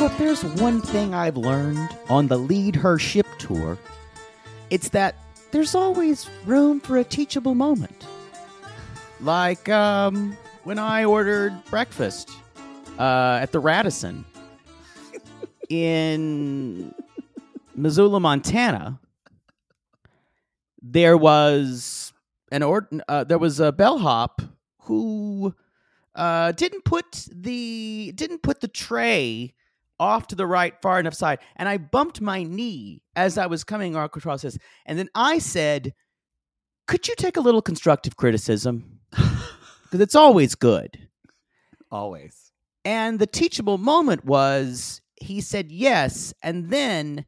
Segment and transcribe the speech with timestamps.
[0.00, 3.76] know, if there's one thing I've learned on the Lead Her Ship tour,
[4.70, 5.14] it's that
[5.50, 8.06] there's always room for a teachable moment.
[9.20, 12.30] Like um, when I ordered breakfast
[12.98, 14.24] uh, at the Radisson
[15.68, 16.94] in
[17.74, 18.98] Missoula, Montana.
[20.80, 22.14] There was
[22.50, 24.40] an ord- uh, there was a bellhop
[24.82, 25.54] who
[26.14, 29.52] uh, didn't put the didn't put the tray
[30.00, 33.62] off to the right far enough side, and I bumped my knee as I was
[33.62, 35.94] coming across this, and then I said,
[36.88, 38.98] "Could you take a little constructive criticism?
[39.84, 41.08] Because it's always good."
[41.90, 42.52] Always.
[42.84, 47.26] And the teachable moment was he said yes, and then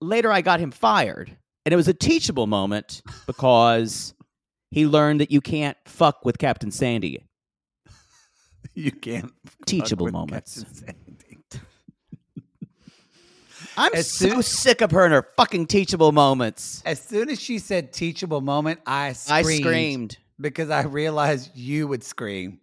[0.00, 1.36] later I got him fired.
[1.64, 4.14] And it was a teachable moment because
[4.70, 7.24] he learned that you can't fuck with Captain Sandy.
[8.74, 9.30] You can't.
[9.66, 10.64] Teachable moments.
[13.76, 16.82] I'm As so soon- sick of her and her fucking teachable moments.
[16.84, 21.88] As soon as she said teachable moment, I screamed I screamed, because I realized you
[21.88, 22.60] would scream.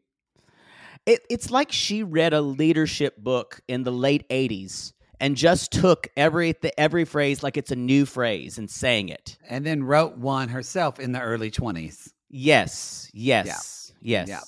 [1.06, 6.08] It, it's like she read a leadership book in the late 80s and just took
[6.16, 9.38] every, th- every phrase like it's a new phrase and sang it.
[9.50, 12.10] And then wrote one herself in the early 20s.
[12.30, 14.28] Yes, yes, yes.
[14.28, 14.42] Yeah.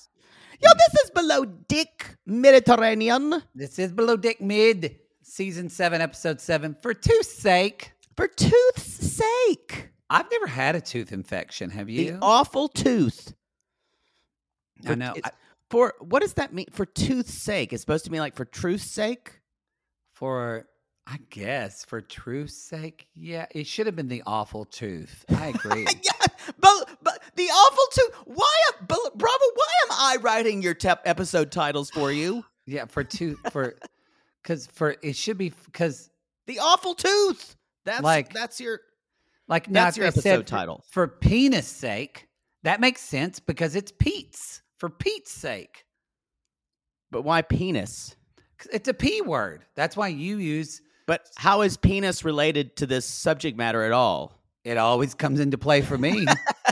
[0.64, 3.42] Yo, this is below Dick Mediterranean.
[3.56, 4.98] This is Below Dick Mid,
[5.32, 6.76] season seven, episode seven.
[6.82, 9.90] For tooth's sake, For tooth's sake.
[10.10, 11.70] I've never had a tooth infection.
[11.70, 12.12] Have you?
[12.14, 13.34] The awful tooth.
[14.86, 15.14] I know.
[15.24, 15.32] I-
[15.70, 16.66] for what does that mean?
[16.72, 17.72] For tooth's sake.
[17.72, 19.38] It's supposed to mean like for truth's sake?
[20.14, 20.68] for,
[21.08, 25.26] I guess, for truth's sake, yeah, it should have been the awful tooth.
[25.30, 25.88] I agree.
[26.04, 26.28] yeah,
[26.60, 28.16] but, but the awful tooth.
[28.36, 32.46] Why, am- Bravo, why am I writing your tep episode titles for you?
[32.68, 33.76] yeah, for tooth, for,
[34.42, 36.10] because for, it should be, because
[36.48, 37.56] The awful tooth.
[37.86, 38.80] That's Like- that's your
[39.48, 40.84] like That's your episode title.
[40.92, 42.28] For penis sake,
[42.64, 44.62] that makes sense because it's Pete's.
[44.78, 45.84] For Pete's sake.
[47.12, 48.16] but why penis?
[48.72, 49.66] It's a P word.
[49.76, 54.38] That's why you use But how is penis related to this subject matter at all?
[54.64, 56.26] it always comes into play for me.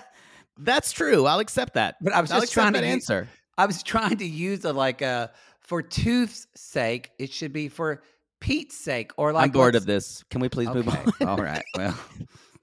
[0.58, 1.26] That's true.
[1.26, 1.96] I'll accept that.
[2.02, 3.28] But I was I'll just trying to answer.
[3.58, 5.32] I was trying to use a like a
[5.70, 8.02] for tooth's sake, it should be for
[8.42, 10.24] Pete's sake or like I'm bored of this.
[10.32, 11.14] Can we please move on?
[11.28, 11.64] all right.
[11.78, 11.96] Well.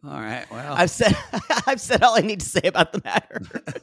[0.04, 0.44] All right.
[0.50, 0.74] Well.
[0.74, 1.16] I've said
[1.68, 3.40] I've said all I need to say about the matter.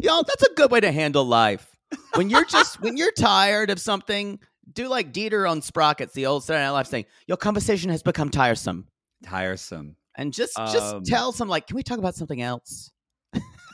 [0.00, 1.74] Y'all, that's a good way to handle life.
[2.14, 4.38] When you're just when you're tired of something,
[4.72, 8.30] do like Dieter on Sprockets, the old Saturday Night Live saying, "Your conversation has become
[8.30, 8.86] tiresome,"
[9.24, 9.96] tiresome.
[10.14, 12.92] and just Um, just tell some like, "Can we talk about something else?"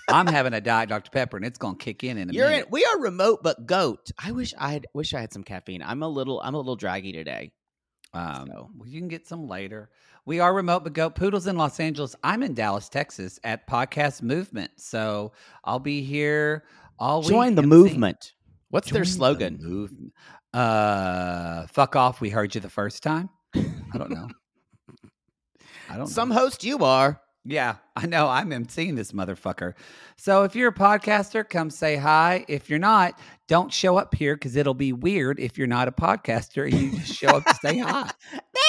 [0.09, 1.11] I'm having a diet Dr.
[1.11, 2.71] Pepper and it's gonna kick in in a You're in, minute.
[2.71, 4.11] we are remote, but goat.
[4.19, 5.83] I wish I had wish I had some caffeine.
[5.83, 7.53] I'm a little I'm a little draggy today.
[8.13, 9.91] Um, So- well, you can get some later.
[10.27, 12.15] We are remote, but goat poodles in Los Angeles.
[12.25, 14.71] I'm in Dallas, Texas, at Podcast Movement.
[14.77, 15.33] So
[15.65, 16.65] I'll be here
[16.99, 17.29] all week.
[17.31, 18.33] Join the movement.
[18.71, 19.59] What's their Join the slogan?
[19.61, 20.13] movement.
[20.53, 22.21] Uh, fuck off.
[22.21, 23.29] We heard you the first time.
[23.55, 24.29] I don't know.
[25.91, 26.07] I don't.
[26.07, 26.37] Some know.
[26.37, 27.21] host you are.
[27.45, 28.29] Yeah, I know.
[28.29, 29.75] I'm emceeing this motherfucker.
[30.17, 32.45] So if you're a podcaster, come say hi.
[32.49, 33.19] If you're not,
[33.49, 36.99] don't show up here because it'll be weird if you're not a podcaster and you
[36.99, 38.11] just show up to say hi.
[38.33, 38.61] Hey,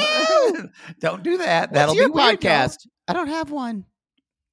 [0.00, 0.70] I love you.
[1.00, 1.70] don't do that.
[1.70, 2.86] What's That'll your be weird, podcast?
[3.08, 3.84] I don't have one.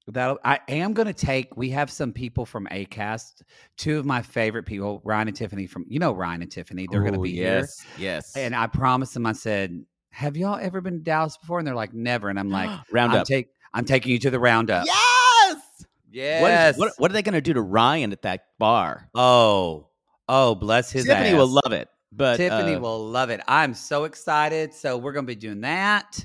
[0.08, 1.56] That'll, I am going to take.
[1.56, 3.42] We have some people from Acast.
[3.76, 6.86] Two of my favorite people, Ryan and Tiffany from you know Ryan and Tiffany.
[6.90, 8.36] They're going to be here, yes, Yes.
[8.36, 9.26] and I promised them.
[9.26, 9.84] I said,
[10.16, 13.12] "Have y'all ever been to Dallas before?" And they're like, "Never." And I'm like, round
[13.12, 13.26] I'm up.
[13.26, 14.86] take I'm taking you to the roundup.
[14.86, 15.62] yes.
[16.10, 16.42] Yes.
[16.42, 19.10] What, is, what, what are they going to do to Ryan at that bar?
[19.14, 19.88] Oh,
[20.26, 21.34] oh, bless his Tiffany ass.
[21.36, 21.88] will love it.
[22.10, 23.42] But Tiffany uh, will love it.
[23.46, 24.72] I'm so excited.
[24.72, 26.24] So we're going to be doing that.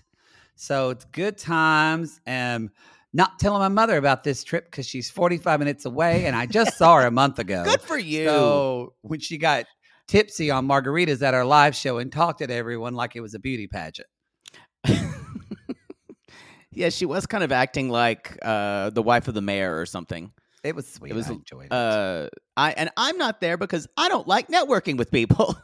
[0.56, 2.22] So it's good times.
[2.26, 2.70] And
[3.14, 6.78] not telling my mother about this trip because she's 45 minutes away, and I just
[6.78, 7.64] saw her a month ago.
[7.66, 8.26] Good for you.
[8.26, 9.66] So when she got
[10.12, 13.40] tipsy on margaritas at our live show and talked at everyone like it was a
[13.40, 14.10] beauty pageant.
[16.72, 20.34] yeah, she was kind of acting like uh, the wife of the mayor or something.
[20.66, 21.12] It was sweet.
[21.12, 21.72] It was I enjoyed it.
[21.72, 22.28] Uh,
[22.58, 25.56] I and I'm not there because I don't like networking with people.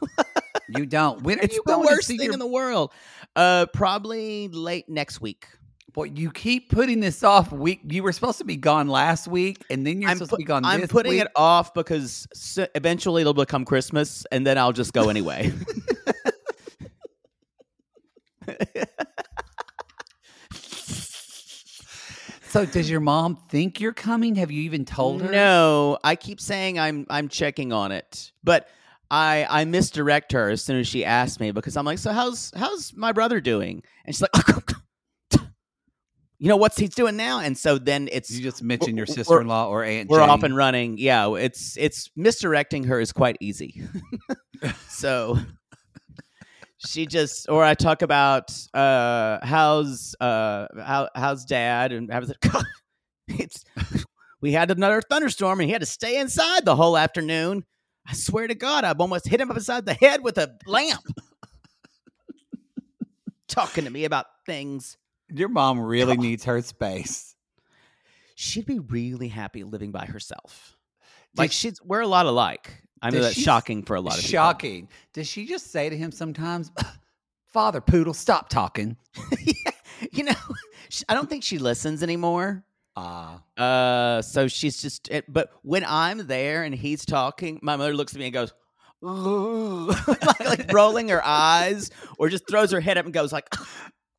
[0.68, 1.22] you don't.
[1.22, 2.92] When are it's you the worst thing your in the world.
[3.36, 5.46] Uh, probably late next week.
[5.92, 7.50] Boy, you keep putting this off.
[7.50, 10.36] Week you were supposed to be gone last week, and then you're I'm, supposed pu-
[10.36, 10.64] to be gone.
[10.64, 11.22] I'm putting week.
[11.22, 12.26] it off because
[12.74, 15.52] eventually it'll become Christmas, and then I'll just go anyway.
[22.48, 24.34] So, does your mom think you're coming?
[24.36, 25.30] Have you even told her?
[25.30, 28.68] No, I keep saying I'm I'm checking on it, but
[29.10, 32.50] I I misdirect her as soon as she asks me because I'm like, so how's
[32.56, 33.82] how's my brother doing?
[34.06, 34.60] And she's like, oh,
[36.38, 37.40] you know what's he's doing now?
[37.40, 40.08] And so then it's You just mentioned your sister-in-law or aunt.
[40.08, 40.30] we're Jane.
[40.30, 40.96] off and running.
[40.98, 43.82] Yeah, it's it's misdirecting her is quite easy.
[44.88, 45.38] so
[46.78, 52.28] she just or I talk about uh how's uh how how's dad and I was
[52.28, 52.64] like
[53.28, 53.64] it's
[54.40, 57.64] we had another thunderstorm and he had to stay inside the whole afternoon.
[58.06, 61.02] I swear to God, I've almost hit him upside the head with a lamp.
[63.48, 64.96] Talking to me about things.
[65.32, 67.34] Your mom really needs her space.
[68.34, 70.76] She'd be really happy living by herself.
[71.34, 72.82] Did Like she's we're a lot alike.
[73.02, 74.30] I know that's shocking for a lot of people.
[74.30, 74.88] Shocking.
[75.12, 76.70] Does she just say to him sometimes,
[77.46, 78.96] "Father Poodle, stop talking"?
[80.12, 80.32] you know,
[81.08, 82.64] I don't think she listens anymore.
[82.96, 85.08] Ah, Uh, so she's just.
[85.28, 88.52] But when I'm there and he's talking, my mother looks at me and goes,
[89.00, 93.48] like, like rolling her eyes, or just throws her head up and goes like,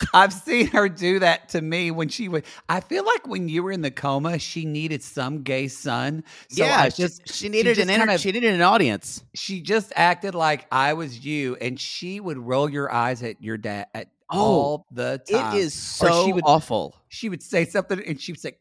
[0.14, 2.46] I've seen her do that to me when she would.
[2.70, 6.24] I feel like when you were in the coma, she needed some gay son.
[6.50, 9.24] So "Yeah." I she- just she, needed just an kind of- she needed an audience.
[9.36, 13.58] she just acted like I was you, and she would roll your eyes at your
[13.58, 15.56] dad at Oh, all the time.
[15.56, 16.96] It is Or so she would- awful.
[17.10, 18.54] She would say something, and she would say,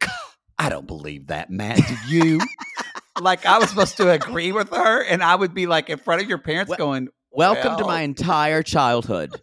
[0.58, 1.76] "I don't believe that, Matt.
[1.76, 2.40] Do you?"
[3.20, 6.22] like I was supposed to agree with her, and I would be like in front
[6.22, 9.40] of your parents, Well- going, Welcome to my entire childhood,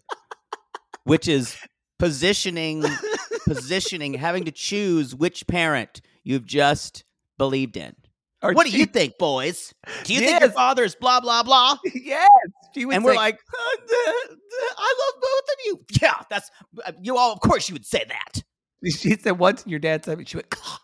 [1.04, 1.56] which is
[2.00, 2.84] positioning,
[3.48, 7.04] positioning, having to choose which parent you've just
[7.38, 7.96] believed in.
[8.42, 9.74] or What do you think, boys?
[10.04, 10.56] Do you think your Yes.
[10.56, 11.78] father is blah blah blah?
[11.94, 12.28] Yes,
[12.74, 15.86] she would And we're like, "Uh, duh, duh, I love both of you.
[16.02, 16.52] Yeah, that's
[16.86, 17.32] uh, you all.
[17.32, 18.44] Of course, you would say that.
[18.86, 20.80] She said, "Once in your dad said," it," she went, "God,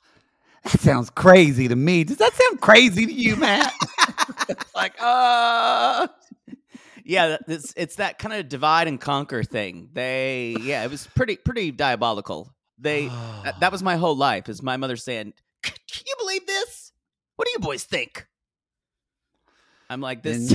[0.63, 2.03] "That sounds crazy to me.
[2.03, 3.73] Does that sound crazy to you, Matt?"
[4.75, 6.07] like, uh
[7.05, 9.89] Yeah, it's it's that kind of divide and conquer thing.
[9.93, 12.53] They, yeah, it was pretty pretty diabolical.
[12.77, 13.07] They
[13.43, 14.49] that, that was my whole life.
[14.49, 15.33] Is my mother saying,
[15.63, 16.91] "Can you believe this?
[17.35, 18.27] What do you boys think?"
[19.89, 20.53] I'm like this.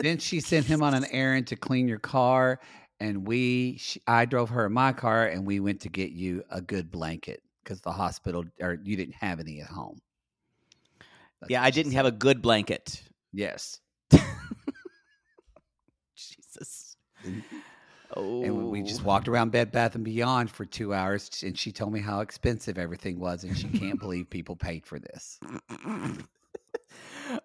[0.00, 2.60] then she sent him on an errand to clean your car,
[3.00, 6.44] and we, she, I drove her in my car, and we went to get you
[6.50, 10.00] a good blanket because the hospital or you didn't have any at home.
[11.40, 13.02] That's yeah, I didn't have a good blanket.
[13.32, 13.80] yes.
[16.58, 16.96] Jesus.
[18.16, 19.32] Oh, And we just walked oh.
[19.32, 23.18] around Bed Bath and Beyond for two hours, and she told me how expensive everything
[23.20, 25.38] was, and she can't believe people paid for this.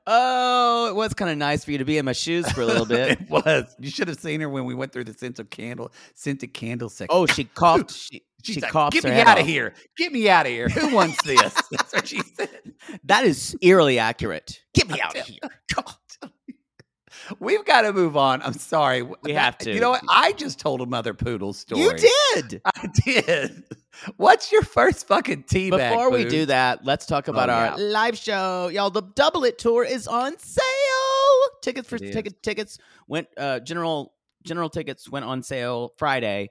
[0.08, 2.66] oh, it was kind of nice for you to be in my shoes for a
[2.66, 3.12] little bit.
[3.22, 3.76] it was.
[3.78, 7.16] You should have seen her when we went through the scented candle, scented candle section.
[7.16, 7.92] oh, she coughed.
[8.14, 9.74] She, She's she like, coughs "Get me out of here!
[9.96, 10.68] Get me out of here!
[10.68, 12.74] Who wants this?" That's what she said.
[13.06, 14.62] That is eerily accurate.
[14.74, 15.40] Get me out of here.
[17.40, 18.42] We've got to move on.
[18.42, 19.02] I'm sorry.
[19.02, 19.74] We have to.
[19.74, 20.04] You know what?
[20.10, 21.82] I just told a mother poodle story.
[21.82, 22.62] You did.
[22.66, 23.64] I did.
[24.18, 25.92] What's your first fucking tea bag?
[25.94, 26.30] Before we Pooh?
[26.30, 27.76] do that, let's talk about Oh, our yeah.
[27.78, 28.68] live show.
[28.68, 30.64] Y'all, the Double It tour is on sale.
[31.62, 32.78] Tickets for ticket tickets
[33.08, 34.14] went uh general
[34.44, 36.50] general tickets went on sale Friday.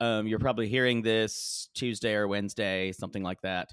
[0.00, 3.72] Um you're probably hearing this Tuesday or Wednesday, something like that.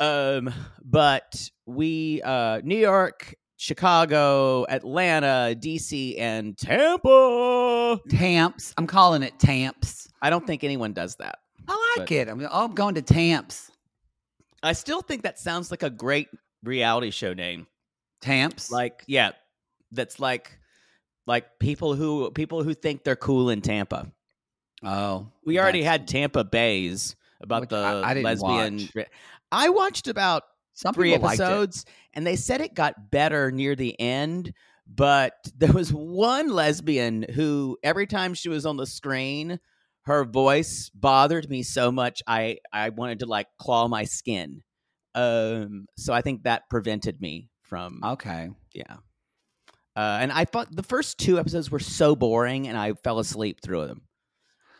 [0.00, 8.00] Um but we uh New York, Chicago, Atlanta, DC and Tampa.
[8.10, 8.74] Tamps.
[8.76, 10.08] I'm calling it Tamps.
[10.20, 11.38] I don't think anyone does that.
[11.68, 12.28] I like it.
[12.28, 13.70] I'm, oh, I'm going to Tamps.
[14.62, 16.28] I still think that sounds like a great
[16.62, 17.66] reality show name.
[18.20, 18.70] Tamps.
[18.70, 19.32] like yeah
[19.92, 20.58] that's like
[21.26, 24.10] like people who people who think they're cool in tampa
[24.82, 29.06] oh, we already had Tampa Baes about the I- I lesbian watch.
[29.52, 31.44] i watched about Some three people liked it.
[31.44, 34.52] episodes, and they said it got better near the end.
[34.86, 39.58] But there was one lesbian who, every time she was on the screen,
[40.02, 44.62] her voice bothered me so much I I wanted to like claw my skin.
[45.14, 48.50] Um, so I think that prevented me from Okay.
[48.74, 48.96] yeah.
[49.96, 53.60] Uh, and I thought the first two episodes were so boring, and I fell asleep
[53.62, 54.02] through them.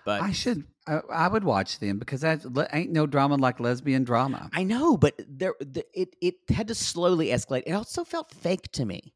[0.04, 0.64] But I should.
[0.86, 4.50] I, I would watch them because that ain't no drama like lesbian drama.
[4.52, 7.64] I know, but there, the, it it had to slowly escalate.
[7.66, 9.14] It also felt fake to me.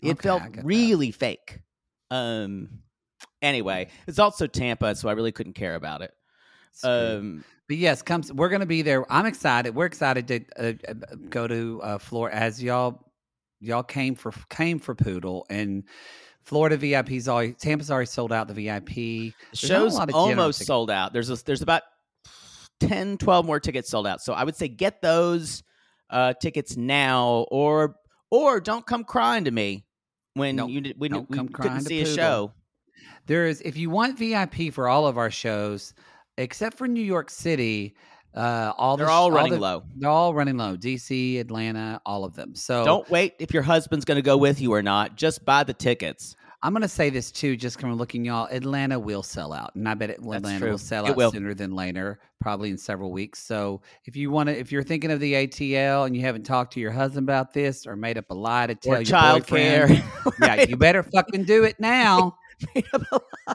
[0.00, 0.64] It Okay, felt get that.
[0.64, 1.60] really fake.
[2.10, 2.80] Um.
[3.42, 6.12] Anyway, it's also Tampa, so I really couldn't care about it.
[6.82, 7.44] Um.
[7.68, 8.32] But yes, comes.
[8.32, 9.10] We're going to be there.
[9.12, 9.74] I'm excited.
[9.74, 10.94] We're excited to uh, uh,
[11.28, 13.12] go to uh, Florida as y'all
[13.60, 15.84] y'all came for came for Poodle and
[16.48, 18.94] Florida VIP's already Tampa's already sold out the VIP.
[18.94, 21.12] There's show's almost sold out.
[21.12, 21.82] There's a, there's about
[22.80, 24.22] 10, 12 more tickets sold out.
[24.22, 25.62] So I would say get those
[26.08, 27.96] uh, tickets now, or
[28.30, 29.84] or don't come crying to me
[30.34, 32.16] when Nope, you when don't we come couldn't to see a Poodle.
[32.16, 32.52] show.
[33.26, 35.92] There is if you want VIP for all of our shows,
[36.38, 37.94] except for New York City,
[38.34, 39.82] uh, all They're sh- all running the- low.
[39.96, 40.76] They're all running low.
[40.78, 42.54] DC, Atlanta, all of them.
[42.54, 45.16] So Don't wait if your husband's going to go with you or not.
[45.16, 46.36] Just buy the tickets.
[46.60, 48.48] I'm going to say this too, just from looking, y'all.
[48.50, 50.70] Atlanta will sell out, and I bet it, Atlanta true.
[50.72, 51.30] will sell It out will.
[51.30, 53.40] sooner than later, probably in several weeks.
[53.40, 56.72] So if you want to, if you're thinking of the ATL and you haven't talked
[56.72, 59.42] to your husband about this or made up a lie to tell or your child
[59.46, 60.32] boyfriend, care.
[60.58, 62.36] yeah, you better fucking do it now.
[62.74, 63.54] Made up a lie.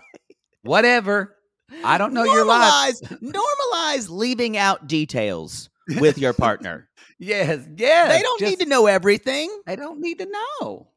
[0.62, 1.36] Whatever.
[1.84, 2.96] I don't know your life.
[3.02, 5.70] normalize, normalize leaving out details
[6.00, 6.88] with your partner.
[7.20, 8.10] Yes, yes.
[8.10, 9.50] they don't need to know everything.
[9.66, 10.28] They don't need to
[10.62, 10.88] know.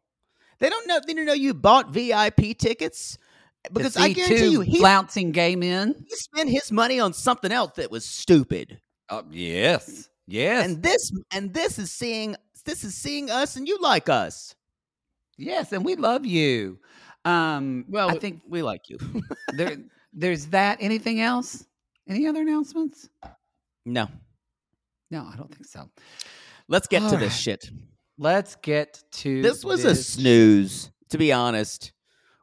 [0.59, 3.19] They don't know, need to know you bought VIP tickets
[3.73, 5.95] because I guarantee you he, flouncing gay men.
[6.09, 8.81] he spent his money on something else that was stupid.
[9.11, 13.79] Oh yes, yes, And this and this is seeing this is seeing us and you
[13.81, 14.55] like us.
[15.37, 16.79] yes, and we love you.
[17.25, 18.99] Um, Well, I think we like you.
[19.55, 19.77] there
[20.13, 21.65] there's that anything else
[22.09, 23.09] any other announcements
[23.85, 24.09] no.
[25.11, 25.91] no i don't think so
[26.69, 27.71] Let's get to All this shit.
[28.19, 31.93] Let's get to This was a snooze, to be honest.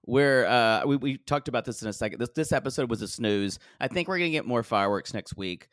[0.05, 2.19] We're uh we, we talked about this in a second.
[2.19, 3.57] This this episode was a snooze.
[3.79, 5.69] I think we're gonna get more fireworks next week.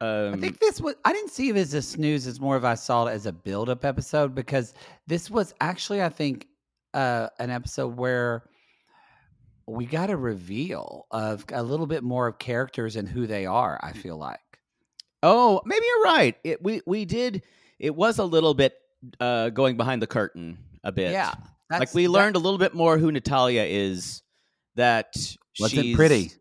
[0.00, 2.64] Um i think this was i didn't see it as a snooze as more of
[2.64, 4.74] i saw it as a build-up episode because
[5.06, 6.46] this was actually i think
[6.92, 8.42] uh an episode where
[9.68, 13.78] we got a reveal of a little bit more of characters and who they are
[13.82, 14.40] i feel like
[15.22, 16.36] Oh, maybe you're right.
[16.42, 17.42] It we we did
[17.78, 18.74] it was a little bit
[19.20, 21.12] uh going behind the curtain a bit.
[21.12, 21.36] yeah like
[21.70, 24.22] that's- we that- learned a little bit more who Natalya is.
[24.76, 25.08] That
[25.60, 26.32] was it she's- pretty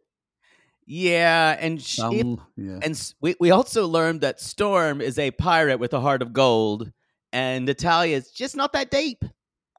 [0.86, 2.80] Yeah, and she, Um, yeah.
[2.82, 6.92] and we we also learned that Storm is a pirate with a heart of gold,
[7.32, 9.24] and Natalya is just not that deep.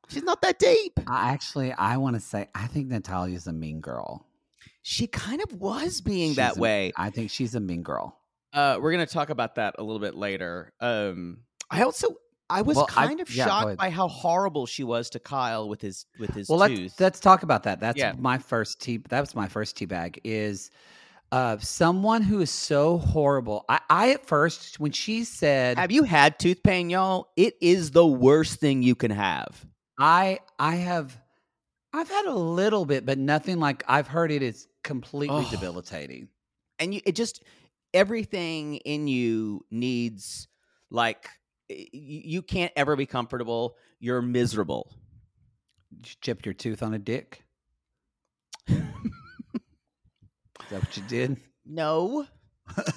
[0.08, 0.92] She's not that deep.
[1.06, 4.26] I actually, I want to say, I think Natalya's a mean girl.
[4.82, 6.92] She kind of was being She's that a- way.
[6.96, 8.18] I think she's a mean girl.
[8.52, 10.72] Uh, we're gonna talk about that a little bit later.
[10.80, 11.38] Um,
[11.70, 12.16] I also
[12.52, 15.68] I was Well, I- kind of yeah, shocked by how horrible she was to Kyle
[15.68, 16.78] with his with his Well, tooth.
[16.80, 17.80] let's let's talk about that.
[17.80, 18.14] That's Yeah.
[18.18, 18.99] my first tea.
[19.09, 20.21] That was my first tea bag.
[20.25, 20.71] Is
[21.32, 23.64] uh, someone who is so horrible.
[23.68, 27.28] I, I at first when she said, have you had tooth pain, y'all?
[27.37, 29.64] It is the worst thing you can have.
[29.99, 31.18] I I have,
[31.94, 35.50] I've had a little bit, but nothing like I've heard it is completely Oh.
[35.50, 36.28] debilitating.
[36.78, 37.42] and you it just
[37.94, 40.49] everything in you needs
[40.90, 41.28] like
[41.93, 44.91] you can't ever be comfortable you're miserable
[45.97, 47.45] Did you chip your tooth on a dick?
[48.69, 48.76] Is
[50.71, 51.37] that what you did?
[51.64, 52.26] no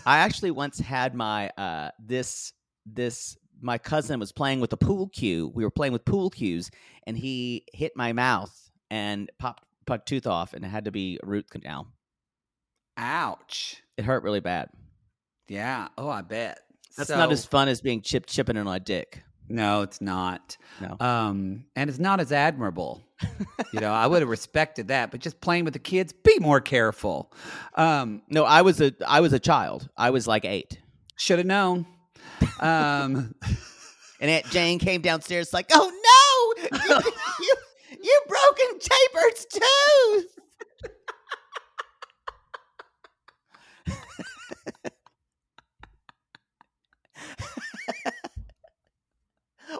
[0.05, 2.51] i actually once had my uh this
[2.85, 6.71] this my cousin was playing with a pool cue we were playing with pool cues
[7.05, 11.19] and he hit my mouth and popped popped tooth off and it had to be
[11.21, 11.87] a root canal
[12.97, 13.81] Ouch.
[13.97, 14.69] it hurt really bad
[15.47, 15.89] Yeah.
[15.97, 16.59] Oh, I bet.
[16.97, 20.57] That's not as fun as being chip chipping in on a dick No, it's not.
[20.81, 23.01] no Um, and it's not as admirable.
[23.73, 26.59] you know, I would have respected that, but just playing with the kids, be more
[26.61, 27.31] careful.
[27.75, 30.79] Um, no i was a i was a child i was like eight
[31.17, 31.85] should have known.
[32.59, 33.35] Um,
[34.21, 35.91] And Aunt Jane came downstairs like, "Oh
[36.61, 37.11] no, you
[37.41, 37.55] you,
[38.01, 40.39] you broken Taper's tooth."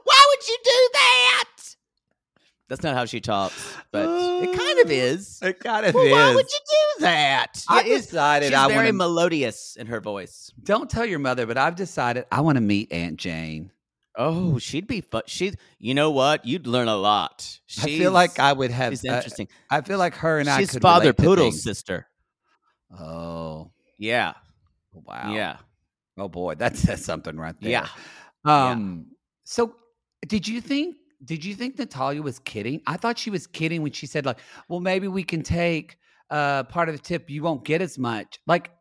[0.04, 1.50] Why would you do that?
[2.68, 4.08] That's not how she talks, but
[4.44, 5.40] it kind of is.
[5.44, 6.12] it kind of Well, is.
[6.12, 7.64] why would you do that?
[7.70, 8.94] I Yeah, decided she's I very want to.
[8.94, 10.52] melodious in her voice.
[10.64, 13.72] Don't tell your mother, but I've decided I want to meet Aunt Jane.
[14.18, 15.24] Oh, she'd be fun.
[15.28, 16.46] She, you know what?
[16.46, 17.60] You'd learn a lot.
[17.82, 18.94] I feel like I would have.
[18.94, 19.48] She's uh, interesting.
[19.70, 20.58] I feel like her and I.
[20.60, 22.08] She's Father Poodle's sister.
[22.98, 24.34] Oh Yeah,
[24.94, 25.34] wow.
[25.34, 25.58] yeah,
[26.18, 27.72] Oh boy, that says something right there.
[27.72, 27.88] yeah.
[28.46, 28.70] Yeah.
[28.72, 29.08] Um.
[29.44, 29.76] So,
[30.28, 30.98] did you think?
[31.24, 32.82] Did you think Natalya was kidding?
[32.86, 35.98] I thought she was kidding when she said, "Like, well, maybe we can take
[36.30, 37.30] uh part of the tip.
[37.30, 38.72] You won't get as much." Like,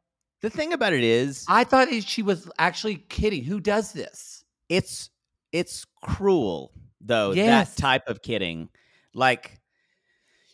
[0.43, 3.45] The thing about it is, I thought she was actually kidding.
[3.45, 4.45] Who does this?
[4.71, 5.11] it's
[5.53, 6.73] it's cruel
[7.03, 7.75] though Yes.
[7.75, 8.71] that type of kidding
[9.13, 9.61] like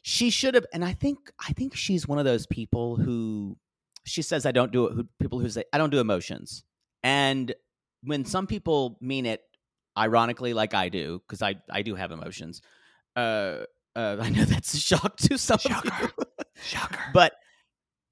[0.02, 3.56] she should have and i think i think she's one of those people who
[4.04, 6.64] she says i don't do it who people who say i don't do emotions
[7.04, 7.54] and
[8.02, 9.42] when some people mean it
[10.00, 12.62] ironically like i do because i i do have emotions
[13.16, 13.59] uh
[13.97, 16.12] uh i know that's a shock to some of you Shocker.
[16.62, 16.99] Shocker.
[17.14, 17.33] but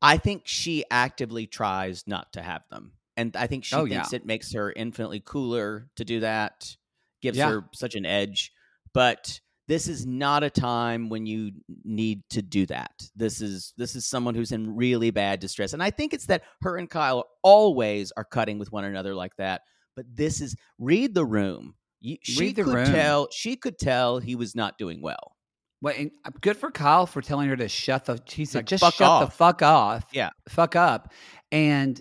[0.01, 2.93] I think she actively tries not to have them.
[3.17, 4.17] And I think she Oh, thinks yeah.
[4.19, 6.77] it makes her infinitely cooler to do that,
[7.21, 7.51] gives Yeah.
[7.51, 8.53] her such an edge.
[8.95, 11.51] But this is not a time when you
[11.85, 12.93] need to do that.
[13.17, 15.73] This is this is someone who's in really bad distress.
[15.73, 19.35] And I think it's that her and Kyle always are cutting with one another like
[19.39, 19.63] that.
[19.97, 21.75] But this is read the room.
[22.23, 22.87] She the could room.
[22.87, 25.37] tell she could tell he was not doing well.
[25.81, 28.21] Well, and uh, good for Kyle for telling her to shut the.
[28.27, 30.31] He said, Like, "Just fuck shut the off." fuck off." Yeah.
[30.49, 31.13] fuck up.
[31.53, 32.01] And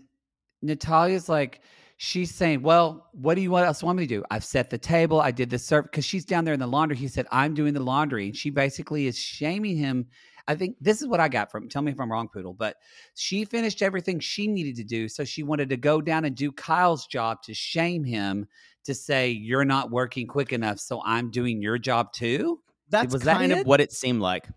[0.64, 1.62] Natalya's like,
[1.98, 4.24] she's saying, "Well, what do you what else want me to do?
[4.32, 5.22] I've set the table.
[5.22, 7.74] I did the serve because she's down there in the laundry." He said, "I'm doing
[7.74, 10.08] the laundry," and she basically is shaming him.
[10.50, 11.68] I think this is what I got from.
[11.68, 12.54] Tell me if I'm wrong, Poodle.
[12.54, 12.78] But
[13.16, 16.52] she finished everything she needed to do, so she wanted to go down and do
[16.54, 18.48] Kyle's job to shame him
[18.88, 22.60] to say you're not working quick enough, so I'm doing your job too.
[22.90, 24.48] That's Was that kind of what it seemed like.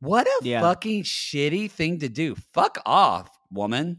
[0.00, 0.60] What a Yeah.
[0.60, 2.34] fucking shitty thing to do.
[2.52, 3.98] Fuck off, woman.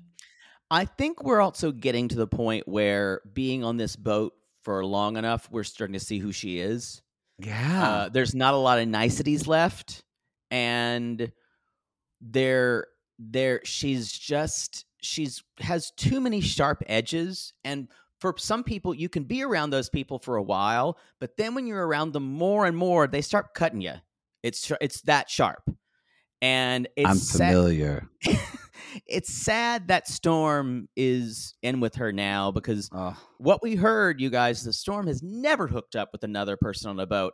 [0.69, 5.17] I think we're also getting to the point where being on this boat for long
[5.17, 7.01] enough, we're starting to see who she is.
[7.39, 7.83] Yeah.
[7.83, 10.03] Uh, there's not a lot of niceties left,
[10.51, 11.31] and
[12.21, 12.87] there,
[13.19, 17.87] there, she's just she's has too many sharp edges, and
[18.25, 21.67] for some people, you can be around those people for a while, but then when
[21.67, 23.93] you're around them more and more, they start cutting you.
[24.41, 25.69] It's it's that sharp,
[26.41, 28.07] and it's I'm sad- familiar.
[29.07, 34.31] it's sad that Storm is in with her now because Oh, what we heard, you
[34.31, 37.33] guys, the Storm has never hooked up with another person on a boat.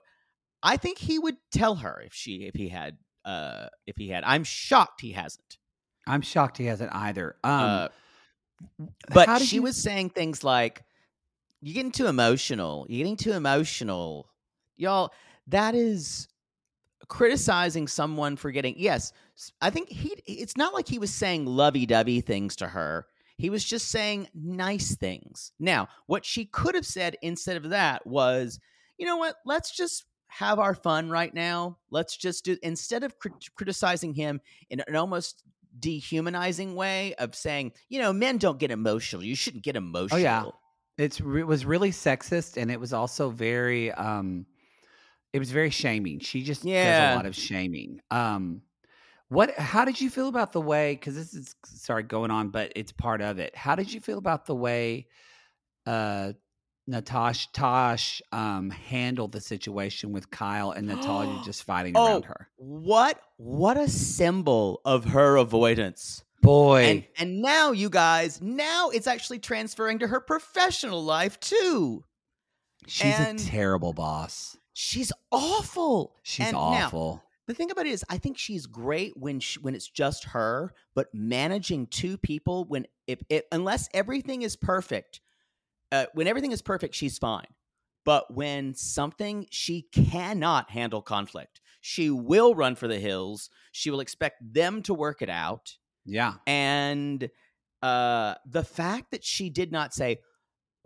[0.62, 4.26] I think he would tell her if she if he had uh if he had.
[4.26, 5.58] I'm shocked he hasn't.
[6.06, 7.38] I'm shocked he hasn't either.
[7.46, 7.88] Um, uh,
[9.14, 10.84] but she you- was saying things like,
[11.62, 12.86] "You're getting too emotional.
[12.90, 14.30] You're getting too emotional,
[14.78, 15.12] y'all."
[15.48, 16.28] That is
[17.08, 18.76] criticizing someone for getting.
[18.78, 19.12] Yes,
[19.62, 20.10] I think he.
[20.26, 23.08] It's not like he was saying lovey-dovey things to her.
[23.38, 25.52] He was just saying nice things.
[25.60, 28.60] Now, what she could have said instead of that was,
[28.98, 29.36] "You know what?
[29.46, 31.78] Let's just." Have our fun right now.
[31.90, 35.44] Let's just do instead of crit- criticizing him in an almost
[35.80, 39.24] dehumanizing way of saying, you know, men don't get emotional.
[39.24, 40.20] You shouldn't get emotional.
[40.20, 40.46] Yeah,
[40.98, 43.92] it's re- it was really sexist, and it was also very.
[43.92, 44.46] Um,
[45.34, 46.20] it was very shaming.
[46.20, 48.02] She just does a lot of shaming.
[48.12, 48.62] Um,
[49.30, 49.58] what?
[49.58, 50.94] How did you feel about the way?
[50.96, 53.56] Because this is sorry going on, but it's part of it.
[53.56, 55.08] How did you feel about the way?
[55.86, 56.34] Uh,
[56.92, 62.48] Natash Tosh um, handled the situation with Kyle and Natalya just fighting Oh, around her.
[62.58, 66.24] What what a symbol of her avoidance.
[66.42, 72.04] Boy, And and now you guys, now it's actually transferring to her professional life too.
[72.88, 74.58] she's and- a terrible boss.
[74.74, 76.16] She's awful.
[76.24, 77.24] She's And now, awful.
[77.46, 80.74] the thing about it is, I think she's great when she, when it's just her,
[80.96, 85.20] but managing two people when if it, unless everything is perfect,
[85.92, 87.46] uh, when everything is perfect, she's fine.
[88.04, 93.50] But when something she cannot handle conflict, she will run for the hills.
[93.72, 96.34] She will expect them to work it out, yeah.
[96.48, 97.30] and
[97.84, 100.18] uh, the fact that she did not say,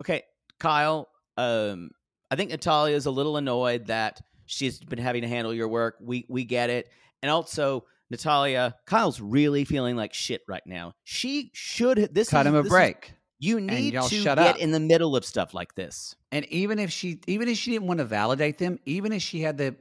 [0.02, 0.22] "Okay,
[0.60, 1.90] Kyle," um,
[2.30, 5.96] I think Natalya is a little annoyed that she's been having to handle your work.
[6.00, 6.88] We we get it,
[7.22, 10.92] and also Natalya, Kyle's really feeling like shit right now.
[11.04, 13.12] She should this Cut is- him a this is- break.
[13.38, 14.56] You need to shut get up.
[14.58, 16.16] in the middle of stuff like this.
[16.32, 19.40] And even if she, even if she didn't want to validate them, even if she
[19.40, 19.76] had the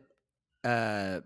[0.64, 1.22] uh,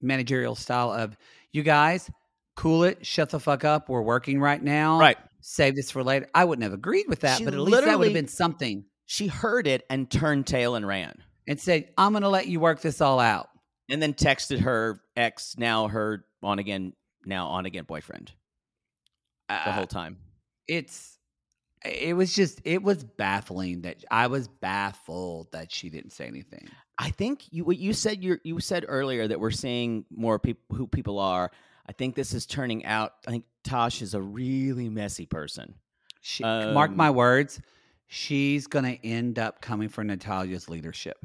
[0.00, 1.16] managerial style of,
[1.52, 2.10] you guys,
[2.56, 5.18] cool it, shut the fuck up, we're working right now, Right.
[5.40, 6.28] Save this for later.
[6.34, 8.84] I wouldn't have agreed with that, She but at least that would have been something.
[9.04, 12.58] She heard it and turned tail and ran, And said, "I'm going to let you
[12.58, 13.48] work this all out."
[13.88, 16.92] and then texted her ex, now her on again,
[17.24, 18.32] now on again boyfriend
[19.48, 20.18] the Uh, whole time.
[20.66, 21.15] it's
[21.84, 26.68] It was just it was baffling that I was baffled that she didn't say anything.
[26.98, 30.76] I think you what you said you you said earlier that we're seeing more people
[30.76, 31.50] who people are.
[31.88, 33.12] I think this is turning out.
[33.26, 35.74] I think Tosh is a really messy person.
[36.20, 37.60] She, mark Um, my words,
[38.08, 41.24] she's going to end up coming for Natalya's leadership.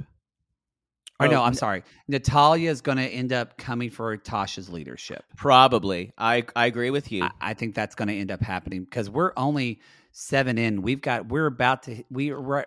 [1.22, 1.84] Or Oh, no, I'm sorry.
[2.08, 5.24] Natalya is going to end up coming for Tasha's leadership.
[5.36, 6.12] Probably.
[6.18, 7.24] I I agree with you.
[7.24, 9.80] I, I think that's going to end up happening because we're only
[10.12, 10.82] seven in.
[10.82, 12.66] We've got we're about to we we're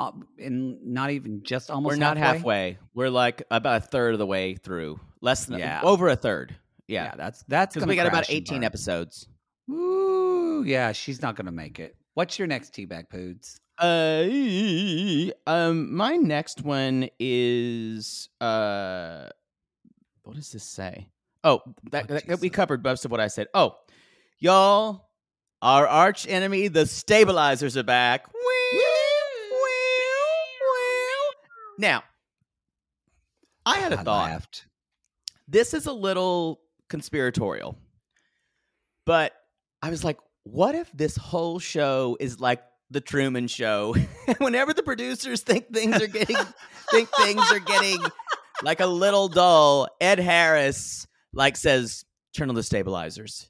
[0.00, 1.92] uh, in not even just almost.
[1.94, 2.36] we're not halfway.
[2.72, 2.78] halfway.
[2.94, 5.00] We're like about a third of the way through.
[5.20, 5.80] Less than Yeah.
[5.82, 6.54] over a third.
[6.86, 7.14] Yeah, Yeah.
[7.16, 9.26] that's that's Because we got about 18 episodes.
[9.70, 11.96] Ooh, yeah, she's not going to make it.
[12.14, 13.58] What's your next teabag poods?
[13.78, 14.26] Uh,
[15.46, 19.28] um, my next one is uh,
[20.22, 21.08] what does this say?
[21.42, 21.60] Oh,
[21.90, 23.48] that, Oh, that- that we covered most of what I said.
[23.52, 23.76] Oh,
[24.38, 25.08] y'all,
[25.60, 28.26] our arch enemy, the stabilizers, are back.
[31.76, 32.04] Now,
[33.66, 34.30] I had a I thought.
[34.30, 34.66] laughed.
[35.48, 37.76] This is a little conspiratorial,
[39.04, 39.32] but
[39.82, 43.94] I was like, what if this whole show is like the Truman Show?
[44.38, 46.36] Whenever the producers think things are getting
[46.90, 47.98] think things are getting
[48.62, 53.48] like a little dull, Ed Harris like says, "Turn on the stabilizers,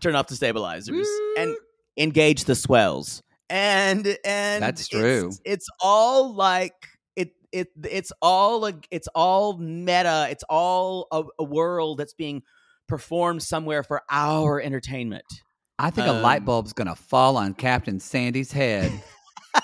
[0.00, 1.08] turn off the stabilizers,
[1.38, 1.56] and mm.
[1.96, 5.32] engage the swells." And and That's it's- true.
[5.44, 6.74] It's, all like
[7.16, 10.28] it it it's all a, it's all meta.
[10.30, 12.42] It's all a, a world that's being
[12.88, 15.24] performed somewhere for our entertainment.
[15.78, 18.92] I think a light Um, bulb's going to fall on Captain Sandy's head.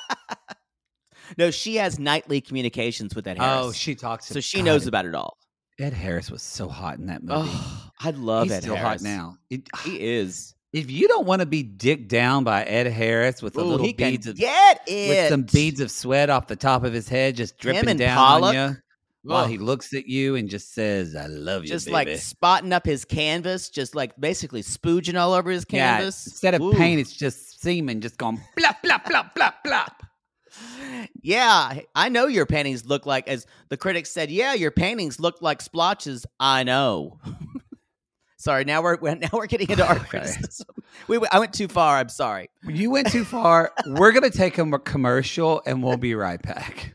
[1.38, 3.66] No, she has nightly communications with Ed Harris.
[3.66, 4.26] oh, she talks.
[4.26, 5.36] so she God, knows about it all.
[5.78, 7.48] Ed Harris was so hot in that movie.
[7.52, 9.00] Oh, I love He's Ed still Harris.
[9.02, 9.36] hot now.
[9.48, 10.54] It- He is.
[10.72, 14.26] if you don't want to be dicked down by Ed Harris with a little beads
[14.26, 15.08] of get it.
[15.08, 18.56] with some beads of sweat off the top of his head, just dripping down Pollock.
[18.56, 18.76] on you,
[19.22, 22.72] while he looks at you and just says, "I love you." just baby." like spotting
[22.72, 26.26] up his canvas, just like basically spooging all over his yeah, canvas.
[26.26, 26.72] instead of Ooh.
[26.72, 29.92] paint, it's just semen, just going blop blop blop blop blop.
[31.22, 35.40] Yeah, I know your paintings look like, as the critics said, yeah, your paintings look
[35.40, 36.26] like splotches.
[36.38, 37.18] I know.
[38.38, 40.66] sorry, now we're we're- now we're getting into art criticism.
[41.08, 41.98] We, I went too far.
[41.98, 42.50] I'm sorry.
[42.66, 43.72] You went too far.
[43.86, 46.94] We're gonna take a commercial, and we'll be right back.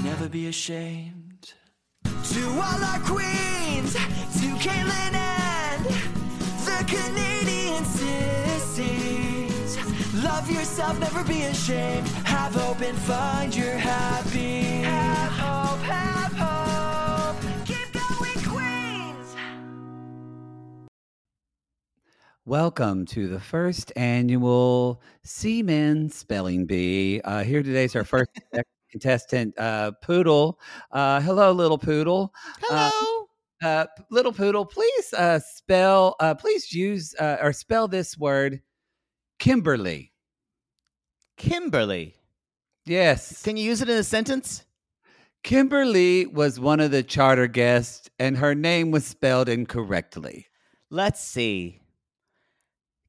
[0.00, 1.52] never be ashamed.
[2.04, 5.84] To all our queens, to Caitlin and
[6.64, 9.76] the Canadian sissies.
[10.24, 12.08] Love yourself, never be ashamed.
[12.24, 14.62] Have hope and find your happy.
[14.82, 17.36] Have hope, have hope.
[17.66, 19.36] Keep going, Queens.
[22.46, 27.20] Welcome to the first annual Seaman Spelling Bee.
[27.22, 28.30] Uh, here today is our first
[28.92, 30.60] contestant, uh, Poodle.
[30.92, 32.32] Uh, hello, little Poodle.
[32.70, 33.28] Uh, Hello.
[33.62, 38.60] uh, little Poodle, please uh, spell, uh, please use uh, or spell this word,
[39.40, 40.12] Kimberly.
[41.36, 42.14] Kimberly.
[42.84, 43.42] Yes.
[43.42, 44.64] Can you use it in a sentence?
[45.42, 50.46] Kimberly was one of the charter guests, and her name was spelled incorrectly.
[50.90, 51.80] Let's see.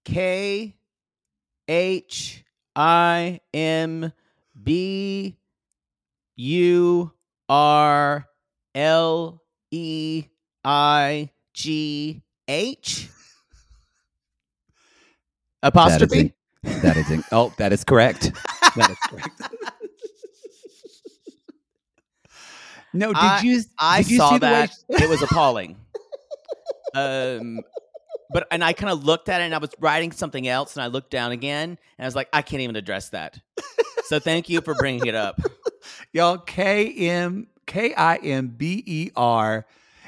[0.03, 0.75] K
[1.67, 2.43] H
[2.75, 4.11] I M
[4.63, 5.37] B
[6.35, 7.11] U
[7.49, 8.25] R
[8.75, 9.41] L
[9.71, 10.25] E
[10.63, 13.09] I G H
[15.61, 16.33] apostrophe.
[16.63, 18.31] That is in, oh, that is correct.
[18.75, 19.29] That is correct.
[22.93, 23.61] no, did I- you?
[23.79, 24.69] I you saw see the way that.
[24.97, 25.77] she- it was appalling.
[26.95, 27.59] Um,
[28.33, 30.83] but and I kind of looked at it and I was writing something else and
[30.83, 33.39] I looked down again and I was like, I can't even address that.
[34.05, 35.39] so thank you for bringing it up.
[36.13, 39.65] Y'all, K M K I M B E R.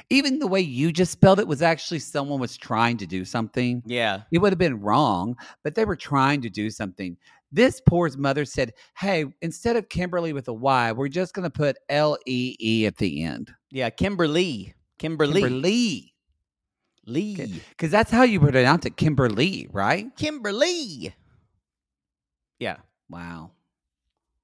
[0.08, 3.82] Even the way you just spelled it was actually someone was trying to do something.
[3.86, 4.22] Yeah.
[4.30, 7.16] It would have been wrong, but they were trying to do something.
[7.50, 11.50] This poor's mother said, Hey, instead of Kimberly with a Y, we're just going to
[11.50, 13.52] put L E E at the end.
[13.70, 13.90] Yeah.
[13.90, 14.74] Kimberly.
[14.98, 15.42] Kimberly.
[15.42, 16.14] Kimberly.
[17.06, 17.62] Lee.
[17.70, 20.14] Because that's how you pronounce it, Kimberly, right?
[20.16, 21.14] Kimberly.
[22.58, 22.76] Yeah.
[23.08, 23.52] Wow.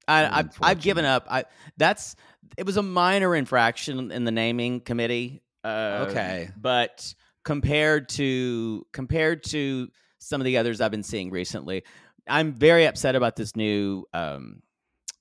[0.06, 1.26] i i've I've given up.
[1.30, 1.44] I
[1.76, 2.16] that's
[2.56, 5.42] it was a minor infraction in the naming committee.
[5.64, 6.50] Uh, Okay.
[6.56, 11.82] but compared to compared to some of the others I've been seeing recently,
[12.28, 14.62] I'm very upset about this new um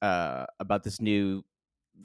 [0.01, 1.43] uh about this new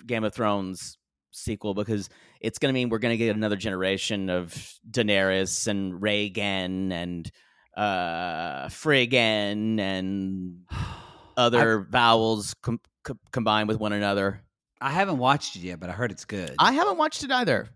[0.07, 0.96] Game of Thrones
[1.33, 2.09] sequel because
[2.40, 4.53] it's going to mean we're going to get another generation of
[4.90, 7.31] Daenerys and Rhaegan and
[7.77, 10.61] uh Friggin and
[11.37, 14.42] other vowels com- com- combined with one another.
[14.81, 16.55] I haven't watched it yet, but I heard it's good.
[16.59, 17.68] I haven't watched it either.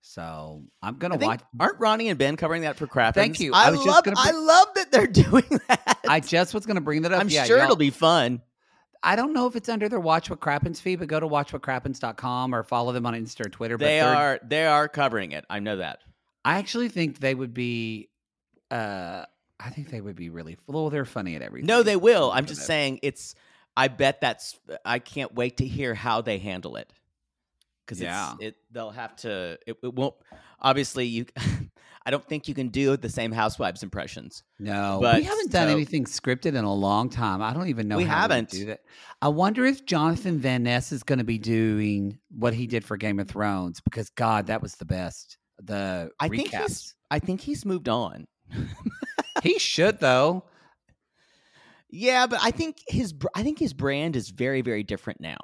[0.00, 1.42] so I'm gonna think, watch.
[1.58, 3.14] aren't Ronnie and Ben covering that for crap?
[3.14, 3.52] Thank you.
[3.52, 4.04] I, I was just love.
[4.04, 5.98] gonna I love that they're doing that.
[6.08, 7.20] I just was gonna bring that up.
[7.20, 8.42] I'm Yeah, sure it'll be fun.
[9.02, 12.54] I don't know if it's under their Watch What Crappens feed, but go to watchwhatcrappens.com
[12.54, 13.78] or follow them on Insta or Twitter.
[13.78, 15.44] But They they're- They are covering it.
[15.48, 16.00] I know that.
[16.44, 18.08] I actually think they would be.
[18.70, 19.24] uh
[19.62, 20.56] I think they would be really.
[20.66, 21.66] Well, they're funny at everything.
[21.66, 22.30] No, they will.
[22.30, 23.34] I'm I'm just saying it's.
[23.76, 24.58] I bet that's.
[24.86, 26.90] I can't wait to hear how they handle it.
[27.84, 28.34] Because Yeah.
[28.40, 29.58] it they'll have to.
[29.66, 30.14] It, it won't.
[30.60, 31.26] Obviously, you.
[32.06, 34.42] I don't think you can do the same Housewives impressions.
[34.58, 37.42] No, But we haven't done so- anything scripted in a long time.
[37.42, 38.48] I don't even know We how haven't.
[38.50, 38.80] to do that.
[39.20, 42.96] I wonder if Jonathan Van Ness is going to be doing what he did for
[42.96, 45.36] Game of Thrones because God, that was the best.
[45.62, 46.36] The I recaps.
[46.36, 46.94] think he's.
[47.10, 48.26] I think he's moved on.
[49.42, 50.44] he should though.
[51.90, 53.14] Yeah, but I think his.
[53.34, 55.36] I think his brand is very, very different now.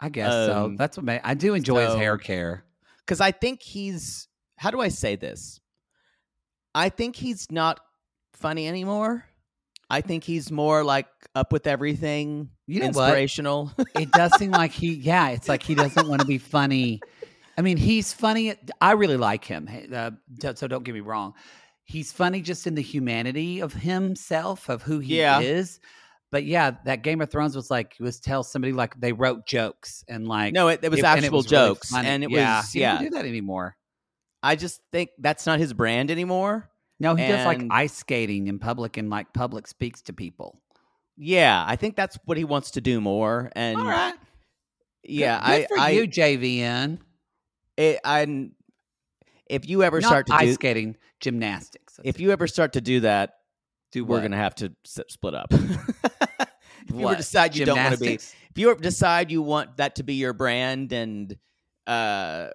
[0.00, 0.64] I guess so.
[0.64, 2.64] Um, That's what ma- I do enjoy his hair care.
[3.00, 4.26] because I think he's.
[4.56, 5.60] How do I say this?
[6.74, 7.80] I think he's not
[8.34, 9.24] funny anymore.
[9.88, 13.72] I think he's more like up with everything, You know inspirational.
[13.98, 17.00] It does seem like he, yeah, it's like he doesn't want to be funny.
[17.58, 18.54] I mean, he's funny.
[18.80, 19.68] I really like him.
[19.92, 20.12] Uh,
[20.54, 21.34] so don't get me wrong.
[21.84, 25.40] He's funny just in the humanity of himself, of who he Yeah.
[25.40, 25.80] is.
[26.30, 29.44] But yeah, that Game of Thrones was like he was tell somebody like they wrote
[29.46, 32.06] jokes and like no, it, it was and actual really jokes, funny.
[32.06, 32.94] and it yeah, was yeah.
[32.94, 33.76] don't do that anymore.
[34.42, 36.70] I just think that's not his brand anymore.
[36.98, 40.60] No, he does like ice skating in public and like public speaks to people.
[41.16, 43.50] Yeah, I think that's what he wants to do more.
[43.56, 44.14] And All right,
[45.02, 46.98] yeah, good, good I, for I, you, JVN.
[47.76, 48.50] it, I,
[49.46, 51.98] if you ever Not start to ice do, skating, gymnastics.
[52.04, 52.22] If it.
[52.22, 53.34] you ever start to do that,
[53.92, 55.48] do we're gonna have to split up.
[55.52, 59.96] if you ever decide you don't want to be, if you decide you want that
[59.96, 61.36] to be your brand, and
[61.90, 62.48] uh,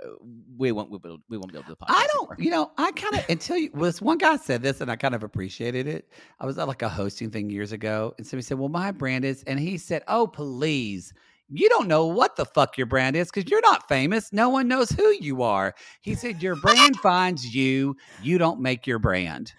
[0.58, 1.76] we won't, we won't, we won't be able to.
[1.80, 2.36] the I don't, anymore.
[2.40, 4.96] you know, I kind of until you, well, this one guy said this, and I
[4.96, 6.10] kind of appreciated it.
[6.40, 9.26] I was at like a hosting thing years ago, and somebody said, "Well, my brand
[9.26, 11.14] is," and he said, "Oh, please."
[11.48, 14.34] You don't know what the fuck your brand is because you're not famous.
[14.34, 15.76] No one knows who you are.
[16.02, 17.98] He said, Your brand finds you.
[18.24, 19.54] You don't make your brand.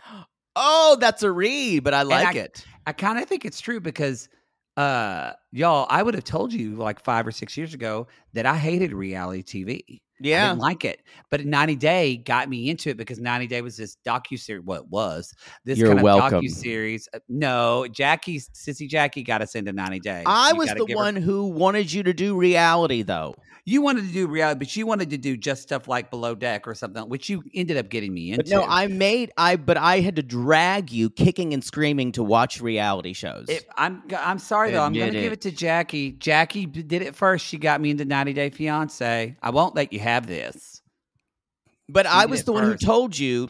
[0.57, 2.65] Oh, that's a read, but I like I- it.
[2.89, 4.29] I kind of think it's true because
[4.77, 8.57] uh y'all, I would have told you like five or six years ago that I
[8.57, 10.01] hated reality TV.
[10.23, 11.03] I Yeah, didn't like it.
[11.31, 14.65] But 90 Day got me into it because 90 Day was this docu series.
[14.65, 16.43] What it was this You're kind of welcome.
[16.43, 17.09] docu series?
[17.13, 20.23] Uh, no, Jackie, Sissy Jackie got us into 90 Day.
[20.27, 23.35] I You was the give her- one who wanted you to do reality, though.
[23.69, 26.69] you wanted to do reality, but you wanted to do just stuff like Below Deck
[26.69, 28.45] or something, which you ended up getting me into.
[28.45, 32.23] But no, I made I, but I had to drag you kicking and screaming to
[32.23, 33.47] watch reality shows.
[33.49, 34.83] It, I'm I'm sorry though.
[34.85, 35.45] I'm going to give it.
[35.45, 36.13] it to Jackie.
[36.13, 37.45] Jackie did it first.
[37.45, 39.37] She got me into 90 Day Fiance.
[39.43, 40.83] I won't let you have this.
[41.88, 43.49] but I was the one who told you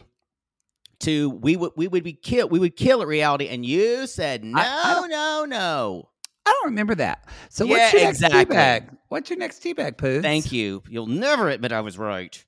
[1.01, 4.43] to we would we would be kill we would kill at reality, and you said
[4.43, 6.09] no, I don't- no, no.
[6.45, 7.27] I don't remember that.
[7.49, 8.55] So Yeah, what's your next tea exactly.
[8.55, 8.89] bag?
[9.09, 10.21] What's your next tea bag, Pooh?
[10.21, 10.81] Thank you.
[10.89, 12.41] You'll never admit I was right.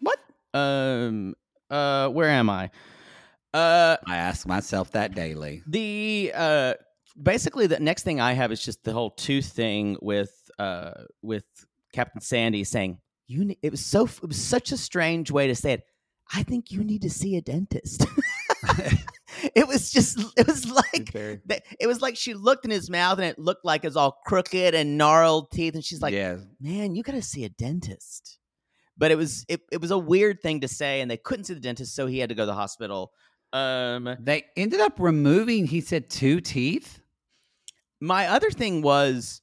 [0.00, 0.18] What?
[0.52, 1.34] Um.
[1.70, 2.08] Uh.
[2.08, 2.70] Where am I?
[3.54, 3.96] Uh.
[4.08, 5.62] I ask myself that daily.
[5.68, 6.74] The uh
[7.22, 11.44] basically the next thing I have is just the whole tooth thing with uh with
[11.92, 15.54] Captain Sandy saying you ne- it was so it was such a strange way to
[15.54, 15.82] say it.
[16.32, 18.06] I think you need to see a dentist.
[19.54, 21.40] it was just it was like Very-
[21.78, 24.18] it was like she looked in his mouth and it looked like it was all
[24.26, 28.38] crooked and gnarled teeth and she's like yeah, man, you got to see a dentist.
[28.96, 31.54] But it was it, it was a weird thing to say, and they couldn't see
[31.54, 33.10] the dentist, so he had to go to the hospital.
[33.52, 35.66] Um, they ended up removing.
[35.66, 37.00] He said two teeth.
[38.00, 39.40] my other thing was,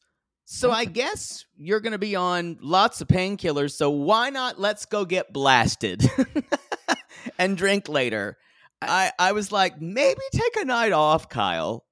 [0.52, 4.86] so I guess you're going to be on lots of painkillers, so why not let's
[4.86, 6.04] go get blasted
[7.40, 8.38] and drink later.
[8.82, 11.86] I, I was like, maybe take a night off, Kyle.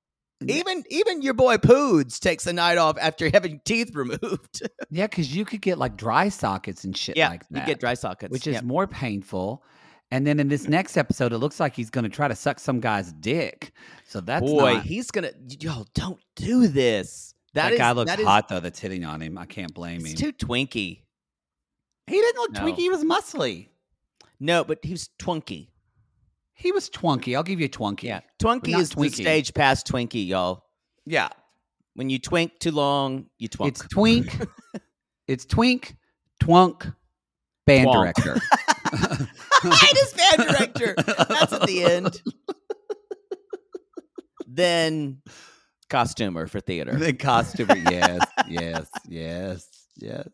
[0.45, 4.61] Even even your boy Poods takes a night off after having teeth removed.
[4.91, 7.59] Yeah, because you could get like dry sockets and shit yeah, like that.
[7.59, 8.61] you get dry sockets, which is Yeah.
[8.61, 9.63] more painful.
[10.09, 10.69] And then in this mm.
[10.69, 13.71] next episode, it looks like he's going to try to suck some guy's dick.
[14.05, 15.31] So that's boy, not- he's gonna.
[15.59, 17.28] Yo, don't do this.
[17.53, 18.59] That, is- guy looks that is- hot though.
[18.59, 19.37] That's hitting on him.
[19.37, 20.15] I can't blame him.
[20.15, 21.01] Too twinky.
[22.07, 22.61] he didn't look No.
[22.61, 22.75] twinky.
[22.77, 23.67] He was muscly.
[24.39, 25.69] No, but he's twunky.
[26.53, 27.35] He was twunky.
[27.35, 28.03] I'll give you a twunky.
[28.03, 29.13] Yeah, twunky not is the twinky.
[29.13, 30.65] stage past twinky, y'all.
[31.05, 31.29] yeah.
[31.95, 33.67] When you twink too long, you twunk.
[33.69, 34.37] It's twink.
[35.27, 35.95] it's twink,
[36.41, 36.93] twunk,
[37.65, 37.93] band Twonk.
[37.93, 38.39] director.
[38.91, 40.93] I just band director.
[40.97, 42.21] That's at the end.
[44.47, 45.21] then
[45.89, 46.95] costumer for theater.
[46.95, 47.75] the costumer.
[47.75, 49.67] Yes, yes, yes,
[49.97, 50.27] yes,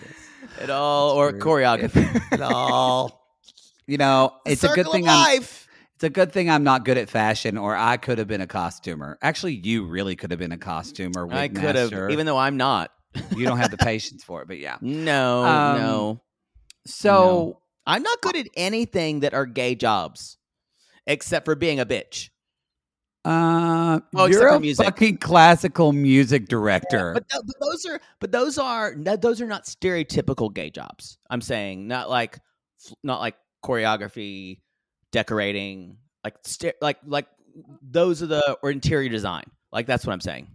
[0.00, 0.28] yes.
[0.60, 1.40] It all or True.
[1.40, 2.32] choreographer.
[2.32, 3.20] It all.
[3.86, 5.18] You know, it's a good thing of I'm.
[5.18, 5.68] life.
[5.94, 8.46] It's a good thing I'm not good at fashion, or I could have been a
[8.46, 9.18] costumer.
[9.22, 11.28] Actually, you really could have been a costumer.
[11.32, 12.90] I could have, even though I'm not.
[13.36, 14.48] you don't have the patience for it.
[14.48, 14.78] But yeah.
[14.80, 16.20] No, Um, no.
[16.86, 20.38] So I'm not good at anything that are gay jobs,
[21.06, 22.30] except for being a bitch.
[23.24, 27.12] Uh, Oh, you're a fucking classical music director.
[27.14, 31.18] But, th- but those are but those are no, those are not stereotypical gay jobs.
[31.30, 32.38] I'm saying not like
[33.04, 34.60] not like choreography,
[35.12, 37.26] decorating, like st- like like
[37.80, 39.44] those are the or interior design.
[39.70, 40.48] Like that's what I'm saying.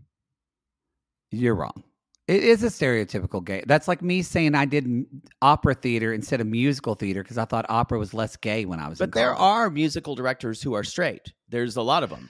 [1.32, 1.84] You're wrong.
[2.28, 3.64] It is a stereotypical gay.
[3.66, 5.06] That's like me saying I did
[5.42, 8.90] opera theater instead of musical theater because I thought opera was less gay when I
[8.90, 9.00] was.
[9.00, 9.42] in But there college.
[9.42, 11.32] are musical directors who are straight.
[11.48, 12.30] There's a lot of them.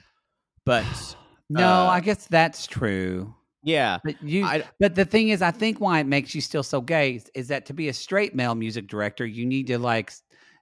[0.68, 1.16] But
[1.48, 1.66] no.
[1.66, 3.34] uh, I guess that's true.
[3.64, 4.44] yeah, But you.
[4.44, 7.30] I, but the thing is, I think why it makes you still so gay is,
[7.34, 10.12] is that to be a straight male music director, you need to like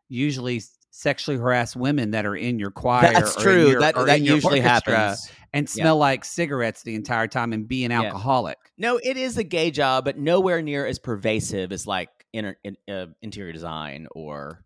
[0.08, 3.12] usually sexually harass women that are in your choir.
[3.12, 3.70] that's or true.
[3.72, 5.30] your- that that usually happens.
[5.52, 5.82] And Yeah.
[5.84, 8.02] smell like cigarettes the entire time and be an Yeah.
[8.02, 8.58] alcoholic.
[8.78, 12.76] No, it is a gay job, but nowhere near as pervasive as like inter, in,
[12.88, 14.64] uh, interior design or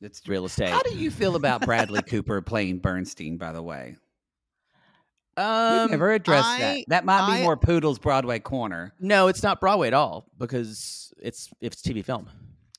[0.00, 0.68] it's real estate.
[0.70, 3.36] How do you feel about Bradley Cooper playing Bernstein?
[3.36, 3.96] By the way,
[5.36, 6.84] um, We've never addressed I- that.
[6.88, 8.92] That might be more Poodle's Broadway corner.
[9.00, 12.28] No, it's not Broadway at all because it's it's TV film.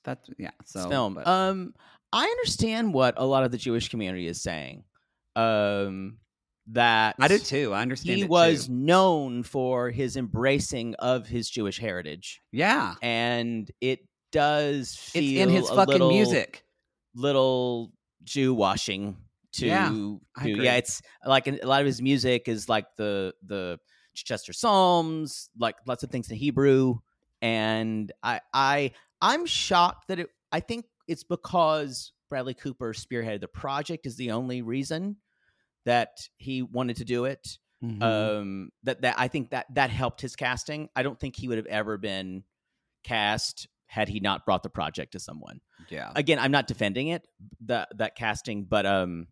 [0.03, 0.51] That's yeah.
[0.65, 1.13] So It's film.
[1.15, 1.73] but- Um,
[2.11, 4.83] I understand what a lot of the Jewish community is saying.
[5.35, 6.19] Um,
[6.67, 7.73] that I do too.
[7.73, 8.17] I understand.
[8.19, 8.73] He was too.
[8.73, 12.95] known for his embracing of his Jewish heritage, yeah.
[13.01, 13.99] and it
[14.31, 16.63] does feel It's in his a fucking little, music.
[17.15, 17.91] little
[18.23, 19.17] Jew washing
[19.53, 20.75] to, Yeah, to yeah.
[20.75, 23.79] It's like a lot of his music is like the the
[24.15, 26.97] Chester Psalms, like lots of things in Hebrew,
[27.41, 28.91] and I I
[29.21, 30.27] I'm shocked that it.
[30.51, 35.17] I think it's because Bradley Cooper spearheaded the project is the only reason
[35.85, 37.57] that he wanted to do it.
[37.83, 38.01] Mhm.
[38.01, 40.89] Um, that that I think that that helped his casting.
[40.95, 42.43] I don't think he would have ever been
[43.03, 46.11] cast had he not brought the project to someone yeah.
[46.15, 47.27] again i'm not defending it
[47.65, 49.27] that that casting but um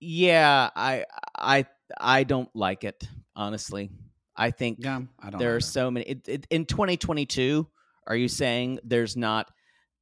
[0.00, 1.04] yeah i
[1.38, 1.64] i
[2.00, 3.06] i don't like it
[3.40, 3.90] honestly.
[4.36, 5.00] I think yeah.
[5.18, 5.38] I don't.
[5.38, 7.66] there are so many it, it, in 2022
[8.06, 9.50] are you saying there's not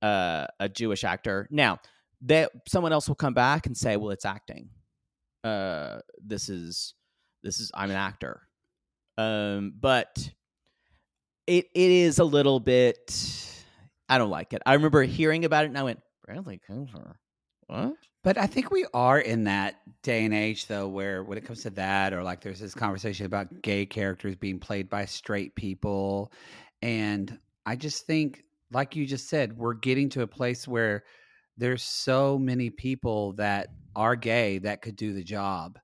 [0.03, 1.49] uh, a jewish actor?
[1.51, 1.79] Now
[2.23, 4.71] that someone else will come back and say well it's acting.
[5.45, 6.95] Uh this is
[7.43, 8.43] this is i'm an actor.
[9.17, 10.31] Um but
[11.47, 13.15] it it is a little bit
[14.09, 14.63] i don't like it.
[14.67, 17.19] I remember hearing about it and i went bradley cooper?
[17.67, 17.95] What
[18.25, 21.63] But I think we are in that day and age, though, where when it comes
[21.63, 26.33] to that, or like there's this conversation about gay characters being played by straight people.
[26.83, 28.43] And I just think,
[28.73, 31.05] like you just said, we're getting to a place where
[31.57, 35.79] there's so many people that are gay that could do the job.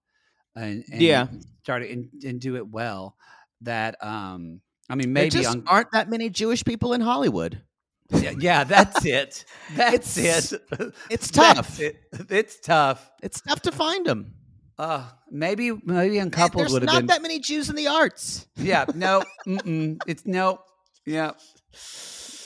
[0.57, 1.27] And, and Yeah.
[1.63, 3.17] start it and, and do it well.
[3.63, 4.61] That, um,
[4.91, 7.63] I mean, there maybe just on, aren't that many jewish people in hollywood
[8.11, 9.45] yeah, yeah, that's it.
[9.75, 10.95] That's It's- it.
[11.11, 11.81] it's tough.
[11.81, 11.97] it.
[12.31, 13.11] It's tough.
[13.23, 14.35] it's tough to find them
[14.79, 16.95] Uh, maybe maybe uncoupled would have been.
[16.95, 20.59] There's not that many jews in the arts Yeah, no, mm-mm, it's no,
[21.07, 21.33] yeah.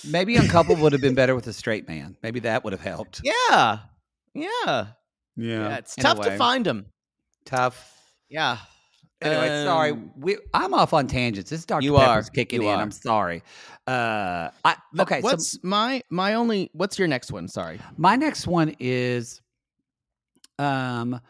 [0.09, 2.17] Maybe uncoupled would have been better with a straight man.
[2.23, 3.21] Maybe that would have helped.
[3.25, 3.79] yeah
[4.35, 4.87] yeah
[5.37, 6.87] yeah, it's in tough to find them
[7.45, 7.77] Tough.
[8.29, 8.59] yeah
[9.21, 11.51] Anyway, sorry, Um, we, I'm off on tangents.
[11.51, 11.85] This Dr.
[11.85, 12.31] You Pepper's are.
[12.31, 12.75] kicking You in.
[12.77, 12.83] are.
[12.83, 13.43] I'm sorry.
[13.87, 18.47] Uh, I, okay, what's so my my only what's your next one sorry my next
[18.47, 19.41] one is,
[20.59, 21.21] um,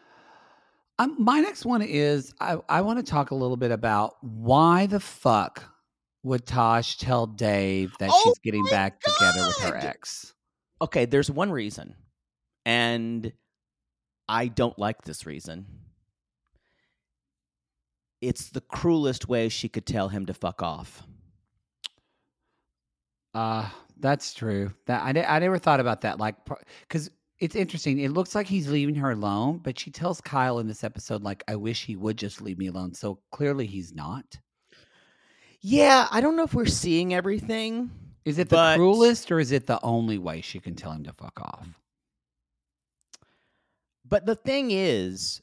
[0.99, 4.87] um, my next one is I, I want to talk a little bit about why
[4.87, 5.63] the fuck
[6.25, 10.35] would Tosh tell Dave that Oh she's getting back together with her ex?
[10.83, 11.95] okay there's one reason
[12.67, 13.33] and
[14.29, 15.67] i don't like this reason
[18.21, 21.03] it's the cruelest way she could tell him to fuck off
[23.35, 23.69] Uh,
[24.01, 24.73] that's true.
[24.87, 26.19] That I, I never thought about that.
[26.19, 26.37] Like,
[26.83, 27.99] because it's interesting.
[28.01, 31.45] It looks like he's leaving her alone, but she tells Kyle in this episode, like,
[31.47, 34.25] "I wish he would just leave me alone." So clearly, he's not.
[35.61, 37.91] yeah i don't know if we're seeing everything
[38.25, 41.05] Is it the But- cruelest, or is it the only way she can tell him
[41.05, 41.69] to fuck off?
[44.05, 45.43] But the thing is,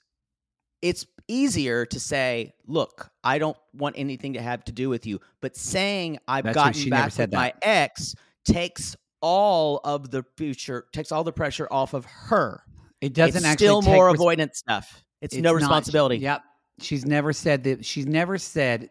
[0.82, 5.20] it's easier to say, "Look, I don't want anything to have to do with you."
[5.42, 8.16] But saying I've That's gotten back with my ex
[8.46, 12.62] takes all of the future, takes all the pressure off of her.
[13.02, 15.04] It doesn't it's actually still more res- avoidance stuff.
[15.22, 16.18] It's, it's no not- responsibility.
[16.18, 16.42] Yep.
[16.80, 17.86] She's never said that.
[17.86, 18.90] She's never said.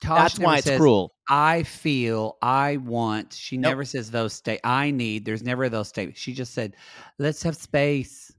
[0.00, 1.12] Tosh That's why it's says, cruel.
[1.28, 3.32] I feel, I want.
[3.32, 3.70] She Nope.
[3.70, 4.60] never says those state.
[4.62, 5.24] I need.
[5.24, 6.20] There's never those statements.
[6.20, 6.76] She just said,
[7.18, 8.30] "Let's have space."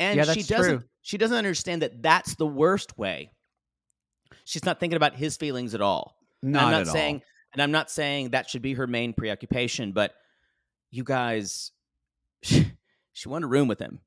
[0.00, 0.88] And Yeah, she doesn't true.
[1.02, 3.32] She doesn't understand that that's the worst way.
[4.44, 6.16] She's not thinking about his feelings at all.
[6.42, 7.22] And Not I'm not saying all.
[7.52, 10.14] and I'm not saying that should be her main preoccupation, but
[10.90, 11.70] you guys
[12.42, 14.00] she wanted a room with him.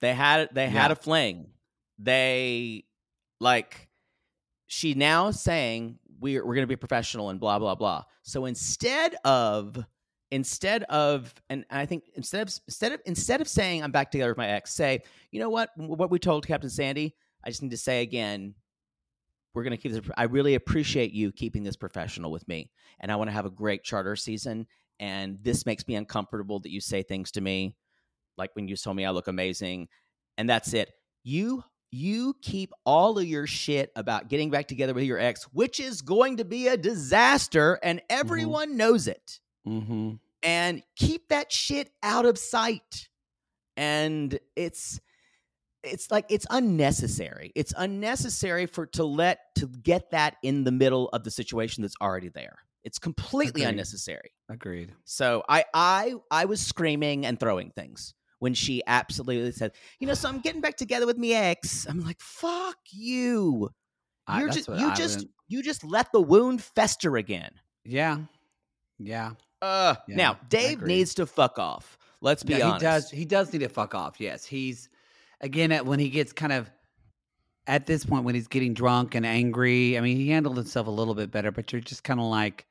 [0.00, 0.92] They had they had Yeah.
[0.92, 1.46] a fling.
[1.98, 2.84] they
[3.40, 3.88] like
[4.66, 8.04] she now saying we're we're going to be professional and blah blah blah.
[8.22, 9.76] So instead of
[10.32, 14.30] instead of and I think instead of instead of instead of saying I'm back together
[14.30, 17.14] with my ex, say you know what what we told Captain Sandy.
[17.44, 18.54] I just need to say again,
[19.52, 20.00] we're going to keep this.
[20.16, 23.50] I really appreciate you keeping this professional with me, and I want to have a
[23.50, 24.66] great charter season.
[24.98, 27.76] And this makes me uncomfortable that you say things to me,
[28.38, 29.88] like when you told me I look amazing,
[30.38, 30.90] and that's it.
[31.24, 35.78] You you keep all of your shit about getting back together with your ex, which
[35.78, 38.18] is going to be a disaster, and mm-hmm.
[38.18, 39.40] everyone knows it.
[39.66, 40.12] Mm-hmm.
[40.42, 43.08] And keep that shit out of sight.
[43.76, 45.00] And it's
[45.84, 47.52] it's like it's unnecessary.
[47.54, 51.94] It's unnecessary for to let to get that in the middle of the situation that's
[52.00, 52.58] already there.
[52.84, 53.70] It's completely Agreed.
[53.70, 54.32] unnecessary.
[54.50, 54.92] Agreed.
[55.04, 60.14] So I I I was screaming and throwing things when she absolutely said, you know,
[60.14, 61.86] so I'm getting back together with me ex.
[61.88, 63.70] I'm like, fuck you.
[64.26, 67.52] I- just you I just wouldn't- you just let the wound fester again.
[67.84, 68.18] Yeah.
[68.98, 69.32] Yeah.
[69.62, 71.96] Uh Yeah, now Dave needs to fuck off.
[72.20, 72.80] Let's be yeah, honest.
[72.82, 73.10] he does.
[73.10, 74.20] He does need to fuck off.
[74.20, 74.88] Yes, he's
[75.40, 76.70] again at when he gets kind of
[77.66, 79.96] at this point when he's getting drunk and angry.
[79.96, 82.66] I mean, he handled himself a little bit better, but you're just kind of like,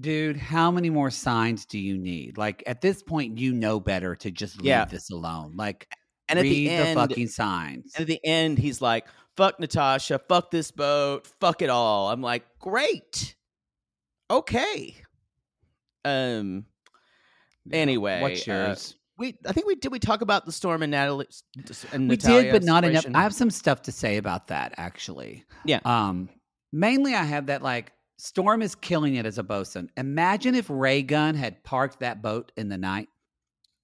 [0.00, 2.36] dude, how many more signs do you need?
[2.38, 4.84] Like at this point, you know better to just leave Yeah.
[4.84, 5.54] this alone.
[5.56, 5.88] Like,
[6.28, 7.92] And at read the end, fucking signs.
[7.94, 9.06] And at the end, he's like,
[9.36, 12.10] fuck Natasha, fuck this boat, fuck it all.
[12.10, 13.34] I'm like, great.
[14.30, 14.94] Okay.
[16.04, 16.66] Um
[17.70, 18.20] anyway.
[18.20, 18.96] What's uh, yours?
[19.18, 21.28] we I think we did we talk about the storm and Natalie
[21.92, 23.06] and we Natalya did, but not enough.
[23.14, 25.44] I have some stuff to say about that actually.
[25.64, 25.80] Yeah.
[25.84, 26.28] Um,
[26.72, 27.92] mainly I have that like
[28.22, 29.90] Storm is killing it as a bosun.
[29.96, 33.08] Imagine if Ray Gun had parked that boat in the night.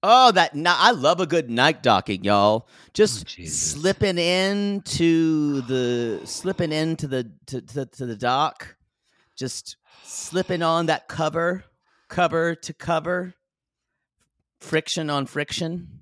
[0.01, 2.69] Oh, that I love a good night docking, y'all.
[2.93, 8.77] Just Oh, slipping into the slipping into the to, to, to the dock,
[9.35, 11.65] just slipping on that cover,
[12.09, 13.33] cover to cover,
[14.59, 16.01] friction on friction.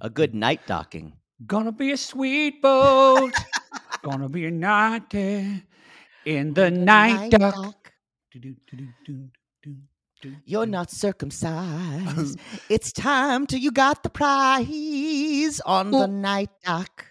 [0.00, 1.14] A good night docking.
[1.46, 3.32] Gonna be a sweet boat.
[4.02, 5.62] Gonna be a night there
[6.24, 7.92] in the night dock.
[10.44, 12.38] You're not circumcised.
[12.68, 17.06] it's time till you got the prize on the night dock.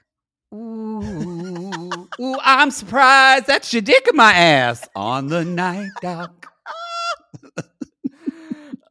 [0.54, 6.51] Ooh, ooh, I'm surprised that's your dick in my ass on the night dock.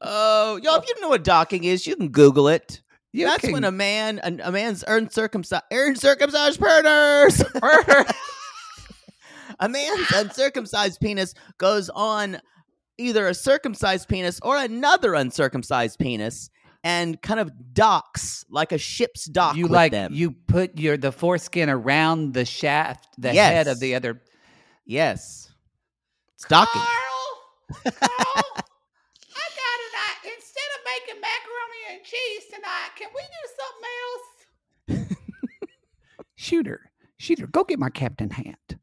[0.01, 0.77] Oh, y'all!
[0.77, 2.81] If you don't know what docking is, you can Google it.
[3.13, 7.43] You That's can- when a man, a, a man's uncircumcised, uncircumcised partners,
[9.61, 12.41] a man's uncircumcised penis goes on
[12.99, 16.51] either a circumcised penis or another uncircumcised penis,
[16.85, 19.57] and kind of docks like a ship's dock.
[19.57, 20.13] you with like them.
[20.15, 24.23] you put your the foreskin around the shaft, the head of the other.
[24.87, 25.53] yes,
[26.37, 26.81] it's docking.
[26.81, 29.93] I got it.
[29.95, 33.43] I, instead of making macaroni and cheese tonight, can we do
[34.89, 35.17] something else?
[36.37, 38.59] Shooter, shooter, go get my captain hat.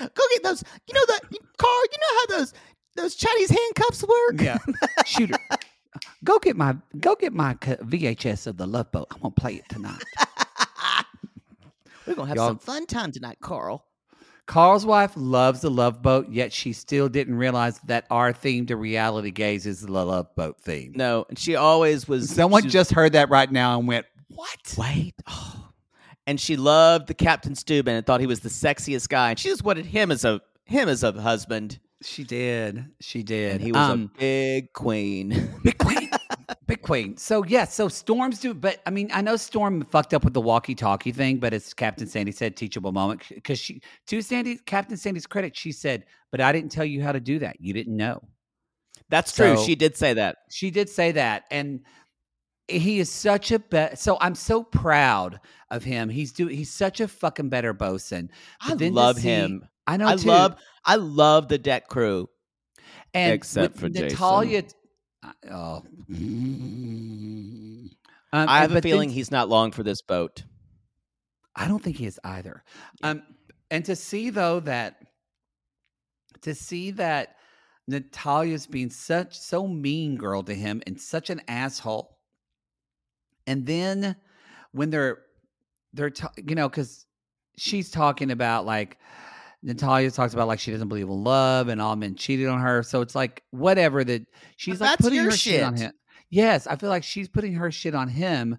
[0.00, 0.64] Go get those.
[0.88, 1.82] You know the Carl.
[1.92, 2.52] You know how those
[2.96, 4.40] those Chinese handcuffs work.
[4.40, 4.58] Yeah,
[5.06, 5.38] shooter,
[6.24, 9.06] go get my go get my VHS of the Love Boat.
[9.12, 10.02] I'm gonna play it tonight.
[12.06, 13.84] We're gonna have Y'all- some fun time tonight, Carl.
[14.46, 18.76] Carl's wife loves the Love Boat, yet she still didn't realize that our theme to
[18.76, 20.92] reality gaze is the Love Boat theme.
[20.94, 22.28] No, and she always was.
[22.30, 25.14] Someone she just heard that right now and went, "What?" wait.
[25.26, 25.68] Oh.
[26.26, 29.48] And she loved the Captain Stubing and thought he was the sexiest guy, and she
[29.48, 31.78] just wanted him as a him as a husband.
[32.02, 32.84] She did.
[33.00, 33.52] She did.
[33.52, 35.54] And he was Um, a big queen.
[35.62, 36.10] Big Queen.
[36.84, 37.16] Queen.
[37.16, 40.40] So yeah, so Storm's do but I mean, I know Storm fucked up with the
[40.40, 43.22] walkie-talkie thing, but as Captain Sandy said, teachable moment.
[43.28, 47.12] Because she to Sandy, Captain Sandy's credit, she said, But I didn't tell you how
[47.12, 47.60] to do that.
[47.60, 48.22] You didn't know.
[49.08, 49.56] That's true.
[49.56, 50.38] She did say that.
[50.50, 51.44] She did say that.
[51.50, 51.80] And
[52.68, 56.08] he is such a be- so I'm so proud of him.
[56.08, 58.30] He's do he's such a fucking better bosun.
[58.60, 59.68] I love see- him.
[59.86, 60.28] I know I too.
[60.28, 62.28] love I love the deck crew.
[63.12, 64.16] and except for Jason.
[65.50, 65.82] Oh,
[68.32, 70.44] Um, I have a but then- feeling he's not long for this boat.
[71.56, 72.64] I don't think he is either.
[73.02, 73.22] Um,
[73.70, 74.96] and to see though that
[76.42, 77.36] to see that
[77.88, 82.18] Natalya's being such so mean girl to him and such an asshole,
[83.46, 84.16] and then
[84.72, 85.22] when they're
[85.92, 87.06] they're ta- you know because
[87.56, 88.98] she's talking about like
[89.64, 92.82] Natalya talks about like she doesn't believe in love and all men cheated on her,
[92.82, 94.22] so it's like whatever that
[94.56, 95.92] she's like putting her shit on him.
[96.30, 98.58] Yes, I feel like she's putting her shit on him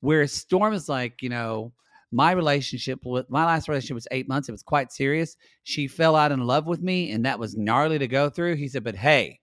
[0.00, 1.72] Where Storm is like, you know,
[2.12, 4.48] my relationship with my last relationship was eight months.
[4.48, 5.36] It was quite serious.
[5.62, 8.56] She fell out in love with me, and that was gnarly to go through.
[8.56, 9.38] He said, But hey,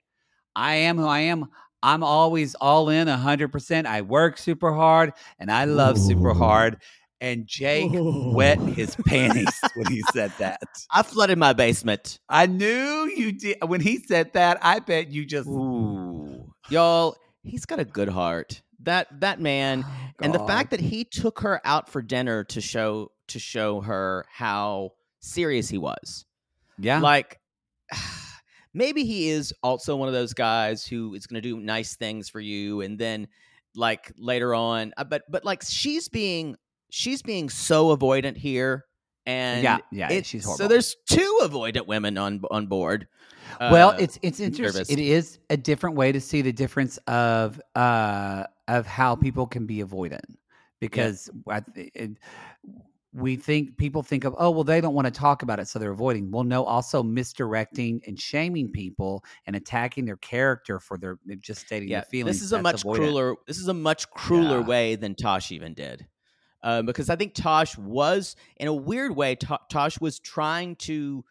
[0.56, 1.46] I am who I am.
[1.84, 3.86] I'm always all in 100%.
[3.86, 6.82] I work super hard and I love super hard.
[7.20, 10.62] And Jake wet his panties when he said that.
[10.92, 12.20] I flooded my basement.
[12.30, 13.58] I knew you did.
[13.66, 15.48] When he said that, I bet you just.
[15.48, 16.54] Ooh.
[16.70, 18.62] Y'all, he's got a good heart.
[18.84, 19.84] That that man
[20.22, 24.26] and the fact that he took her out for dinner to show to show her
[24.32, 26.26] how serious he was.
[26.78, 27.00] Yeah.
[27.00, 27.40] Like
[28.74, 32.30] maybe he is also one of those guys who is going to do nice things
[32.30, 33.28] for you and then
[33.76, 36.56] like later on uh, but but like she's being
[36.90, 38.86] she's being so avoidant here
[39.26, 43.08] and Yeah, yeah, it- she's so there's two avoidant women on on board
[43.62, 44.64] well, Uh, it's it's interesting.
[44.82, 44.90] nervous.
[44.90, 49.66] It is a different way to see the difference of uh of how people can
[49.66, 50.36] be avoidant
[50.82, 52.18] because I it,
[53.14, 55.80] we think people think of oh well they don't want to talk about it so
[55.80, 56.30] they're avoiding.
[56.30, 61.88] Well, no, also misdirecting and shaming people and attacking their character for their just stating
[61.90, 62.38] yeah their feelings.
[62.38, 62.96] this is a much avoidant.
[62.96, 64.68] crueler this is a much crueler Yeah.
[64.68, 66.06] way than tosh even did
[66.68, 71.24] um, because i think tosh was in a weird way To- tosh was trying to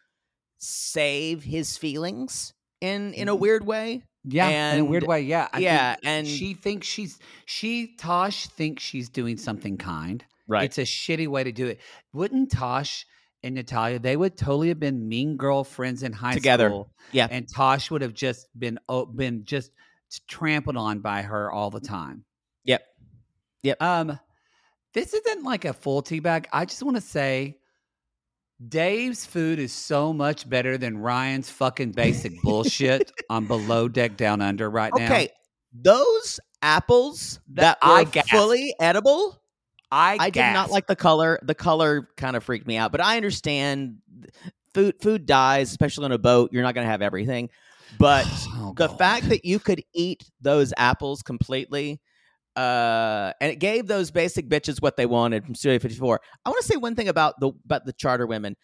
[0.57, 3.39] save his feelings in in a Mhm.
[3.39, 5.21] weird way Yeah, in a weird way.
[5.21, 10.25] Yeah, I think yeah and she thinks she's she Tosh thinks she's doing something kind.
[10.47, 11.79] right It's a shitty way to do it.
[12.13, 13.05] Wouldn't Tosh
[13.43, 16.67] and Natalya, they would totally have been mean girlfriends in high Together.
[16.69, 16.89] school.
[17.13, 17.27] Yeah.
[17.29, 19.71] And Tosh would have just been oh, been just
[20.27, 22.25] trampled on by her all the time.
[22.65, 22.81] Yep.
[23.63, 23.81] Yep.
[23.81, 24.19] Um,
[24.97, 26.47] this isn't like a full tea bag.
[26.51, 27.57] I just want to say
[28.67, 34.41] Dave's food is so much better than Ryan's fucking basic bullshit on below deck down
[34.41, 35.05] under right now.
[35.05, 35.29] okay
[35.79, 38.31] those apples that That- I were gasped.
[38.31, 39.39] fully edible
[39.91, 41.39] I, I did not like the color.
[41.43, 43.99] The color kind of freaked me out, but I understand
[44.73, 46.49] food food dies, especially on a boat.
[46.51, 47.49] You're not going to have everything.
[47.97, 48.97] But Oh, the God.
[48.97, 52.01] fact that you could eat those apples completely
[52.57, 56.19] uh and it gave those basic bitches what they wanted from Studio 54.
[56.45, 58.55] I want to say one thing about the about the charter women.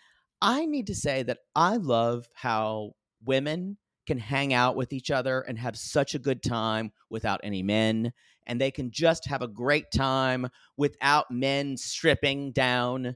[0.41, 3.77] I need to say that I love how women
[4.07, 8.11] can hang out with each other and have such a good time without any men
[8.45, 13.15] and they can just have a great time without men stripping down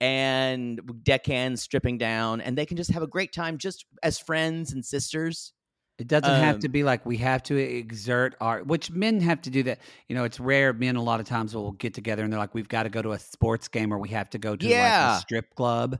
[0.00, 4.72] and deckhands stripping down and they can just have a great time just as friends
[4.72, 5.54] and sisters
[5.98, 9.40] It doesn't have Um, to be like we have to exert our, which men have
[9.42, 9.78] to do that.
[10.08, 10.72] You know, it's rare.
[10.72, 13.00] Men a lot of times will get together and they're like, we've got to go
[13.00, 14.66] to a sports game or we have to go to
[15.12, 15.98] like a strip club.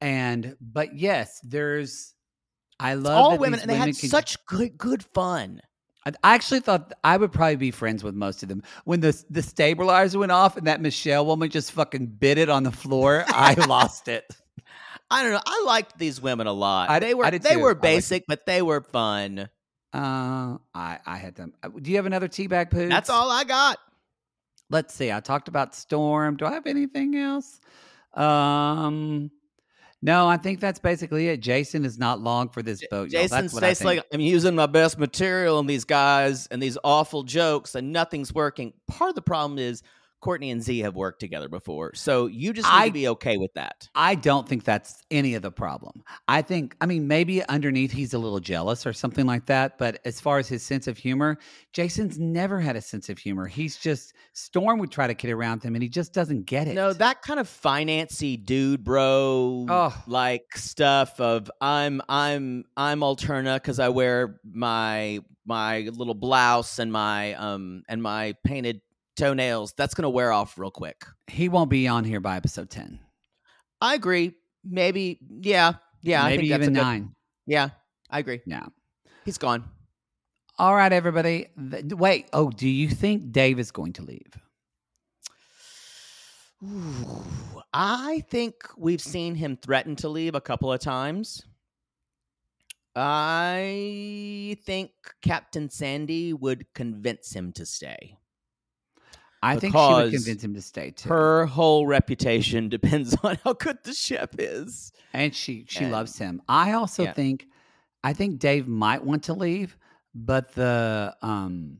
[0.00, 2.14] And, but yes, there's,
[2.78, 5.60] I love all women and they had can- such good good fun
[6.04, 8.62] I I actually thought I would probably be friends with most of them.
[8.84, 12.62] When the the stabilizer went off and that Michelle woman just fucking bit it on
[12.62, 14.24] the floor, I lost it.
[15.10, 17.60] I don't know i liked these women a lot I- they were they too.
[17.60, 19.48] Were basic but they were fun
[19.94, 21.54] Uh, I I had them.
[21.62, 22.88] uh, Do you have another teabag poo?
[22.88, 23.78] that's all i got
[24.68, 25.12] let's see.
[25.12, 26.36] I talked about Storm.
[26.36, 27.60] Do I have anything else?
[28.14, 29.30] Um,
[30.02, 31.38] no, I think that's basically it.
[31.40, 33.08] Jason is not long for this boat.
[33.10, 33.98] jason That's what I states think.
[33.98, 38.32] like i'm using my best material on these guys and these awful jokes and nothing's
[38.34, 39.82] working part of the problem is
[40.20, 43.36] courtney and Zee have worked together before so you just need I- to be okay
[43.36, 46.02] with that I don't think that's any of the problem.
[46.28, 49.78] I think, I mean, maybe underneath he's a little jealous or something like that.
[49.78, 51.38] But as far as his sense of humor,
[51.72, 53.46] Jason's never had a sense of humor.
[53.46, 56.74] He's just Storm would try to kid around him, and he just doesn't get it.
[56.74, 60.02] No, that kind of financy dude, bro, Oh.
[60.06, 66.90] like stuff of I'm I'm I'm Alterna because I wear my my little blouse and
[66.92, 68.80] my um and my painted
[69.16, 69.72] toenails.
[69.76, 71.04] That's gonna wear off real quick.
[71.26, 73.00] he won't be on here by episode ten.
[73.80, 74.34] I agree.
[74.64, 76.22] Maybe, yeah, yeah.
[76.24, 77.14] I maybe think that's even a good- nine.
[77.46, 77.68] Yeah,
[78.10, 78.40] I agree.
[78.46, 78.66] Yeah.
[79.24, 79.64] He's gone.
[80.58, 81.48] All right, everybody.
[81.56, 82.28] Wait.
[82.32, 84.38] Oh, do you think Dave is going to leave?
[86.64, 91.44] Ooh, I think we've seen him threaten to leave a couple of times.
[92.94, 94.90] I think
[95.20, 98.16] Captain Sandy would convince him to stay.
[99.42, 101.08] I think she would convince him to stay too.
[101.08, 104.92] Her whole reputation depends on how good the chef is.
[105.12, 106.42] and she she and- loves him.
[106.48, 107.12] I also Yeah.
[107.12, 107.46] think
[108.02, 109.76] I think Dave might want to leave,
[110.14, 111.78] but the um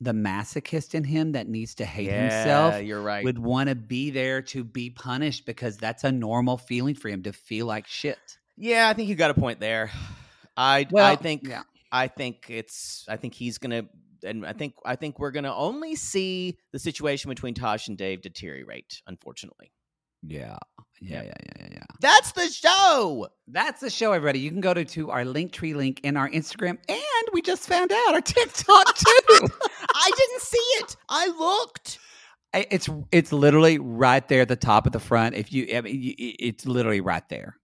[0.00, 3.24] the masochist in him that needs to hate himself you're right.
[3.24, 7.22] would want to be there to be punished because that's a normal feeling for him
[7.22, 8.18] to feel like shit.
[8.58, 9.90] yeah, I think you got a point there.
[10.56, 11.62] I I think yeah.
[11.90, 13.84] I think it's I think he's gonna
[14.26, 18.22] and I think I think we're gonna only see the situation between Tosh and Dave
[18.22, 19.00] deteriorate.
[19.06, 19.72] Unfortunately,
[20.22, 20.56] Yeah.
[21.00, 21.84] Yeah, yeah, yeah, yeah, yeah.
[22.00, 23.28] that's the show.
[23.48, 24.38] That's the show, everybody.
[24.38, 27.92] You can go to, to our Linktree link in our Instagram, and we just found
[27.92, 29.04] out our TikTok too.
[29.94, 30.96] I didn't see it.
[31.10, 31.98] I looked.
[32.54, 35.34] It's it's literally right there at the top of the front.
[35.34, 37.58] If you, I mean, it's literally right there.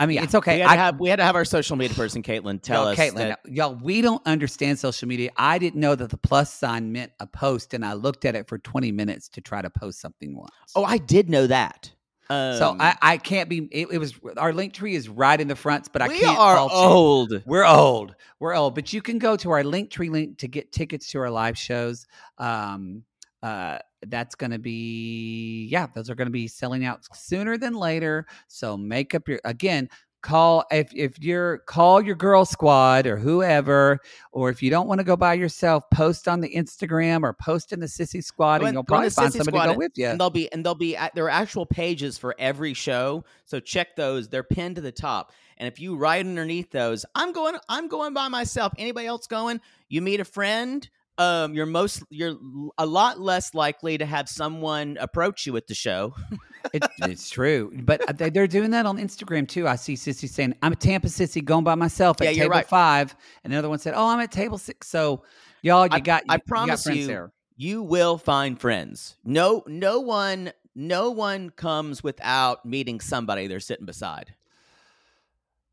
[0.00, 0.56] I mean, Yeah, it's okay.
[0.56, 2.88] We had, to I- have, we had to have our social media person, Caitlin, tell
[2.88, 2.98] us.
[2.98, 5.30] Caitlin, that- y'all, we don't understand social media.
[5.36, 8.48] I didn't know that the plus sign meant a post, and I looked at it
[8.48, 10.50] for twenty minutes to try to post something once.
[10.74, 11.92] oh, I did know that.
[12.28, 13.68] so Um, I, I can't be.
[13.70, 16.38] It, it was our link tree is right in the front, but I we can't.
[16.38, 16.78] are fault you.
[16.78, 17.42] old.
[17.46, 18.14] We're old.
[18.40, 18.74] We're old.
[18.74, 21.56] But you can go to our link tree link to get tickets to our live
[21.56, 22.06] shows.
[22.38, 23.04] Um,
[23.44, 27.74] uh, that's going to be, yeah, those are going to be selling out sooner than
[27.74, 28.26] later.
[28.48, 29.90] So make up your, again,
[30.22, 33.98] call if if you're call your girl squad or whoever
[34.32, 37.74] or if you don't want to go by yourself post on the instagram or post
[37.74, 40.18] in the sissy squad Go and you'll probably find somebody to go with you And
[40.18, 43.22] they'll be and they'll be at, there are actual pages for every show.
[43.44, 44.28] So check those.
[44.28, 45.32] They're pinned to the top.
[45.58, 48.72] And if you write underneath those, I'm going I'm going by myself.
[48.78, 49.60] Anybody else going?
[49.90, 50.88] You meet a friend,
[51.18, 52.36] um you're most you're
[52.78, 56.14] a lot less likely to have someone approach you at the show.
[56.72, 59.68] it, it's true, but they, they're doing that on Instagram too.
[59.68, 62.66] I see Sissy saying, "I'm a Tampa Sissy going by myself at Yeah, table right.
[62.66, 63.14] five.
[63.44, 64.88] and another one said, "Oh, I'm at table six.
[64.88, 65.22] So,
[65.62, 66.24] y'all, you I- got.
[66.28, 67.32] I you promise friends you, there.
[67.56, 69.16] you will find friends.
[69.24, 74.34] No no one no one comes without meeting somebody they're sitting beside.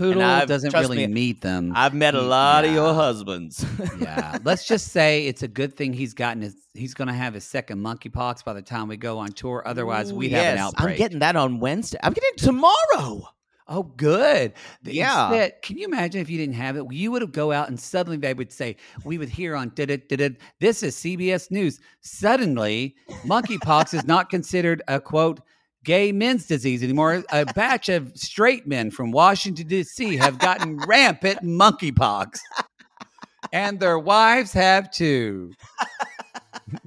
[0.00, 1.72] Poodle doesn't really me, meet them.
[1.76, 3.64] I've met a lot of your husbands.
[4.00, 6.56] yeah, let's just say it's a good thing he's gotten his.
[6.72, 9.62] He's going to have his second monkeypox by the time we go on tour.
[9.66, 10.92] Otherwise, we'd have an yes, outbreak.
[10.92, 11.98] I'm getting that on Wednesday.
[12.02, 13.28] I'm getting it tomorrow.
[13.70, 14.54] Oh, good.
[14.82, 15.28] Yeah.
[15.28, 16.90] instead- can you imagine if you didn't have it?
[16.90, 19.90] You would have go out and suddenly they would say, we would hear on did
[19.90, 20.38] it, did it.
[20.58, 21.78] This is CBS News.
[22.00, 25.40] Suddenly, monkeypox is not considered a quote,
[25.84, 27.24] gay men's disease anymore.
[27.32, 30.16] A batch of straight men from Washington, D.C.
[30.16, 32.38] have gotten rampant monkeypox.
[33.52, 35.52] And their wives have too.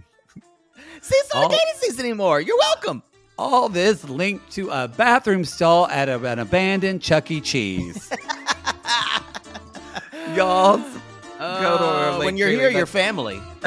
[1.01, 1.47] See, it's not Oh.
[1.47, 2.39] a dating season anymore.
[2.39, 3.03] You're welcome.
[3.37, 7.41] All this linked to a bathroom stall at a- an abandoned Chuck E.
[7.41, 8.09] Cheese.
[10.35, 10.83] Y'all, Go
[11.39, 13.41] to our Uh, when you're here, like- your family.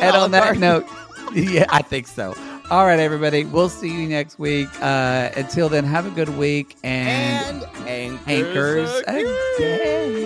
[0.00, 0.84] and on that note,
[1.32, 2.34] yeah, I think so.
[2.68, 3.44] All right, everybody.
[3.44, 4.68] We'll see you next week.
[4.82, 10.25] Uh, until then, have a good week and, and anchors again.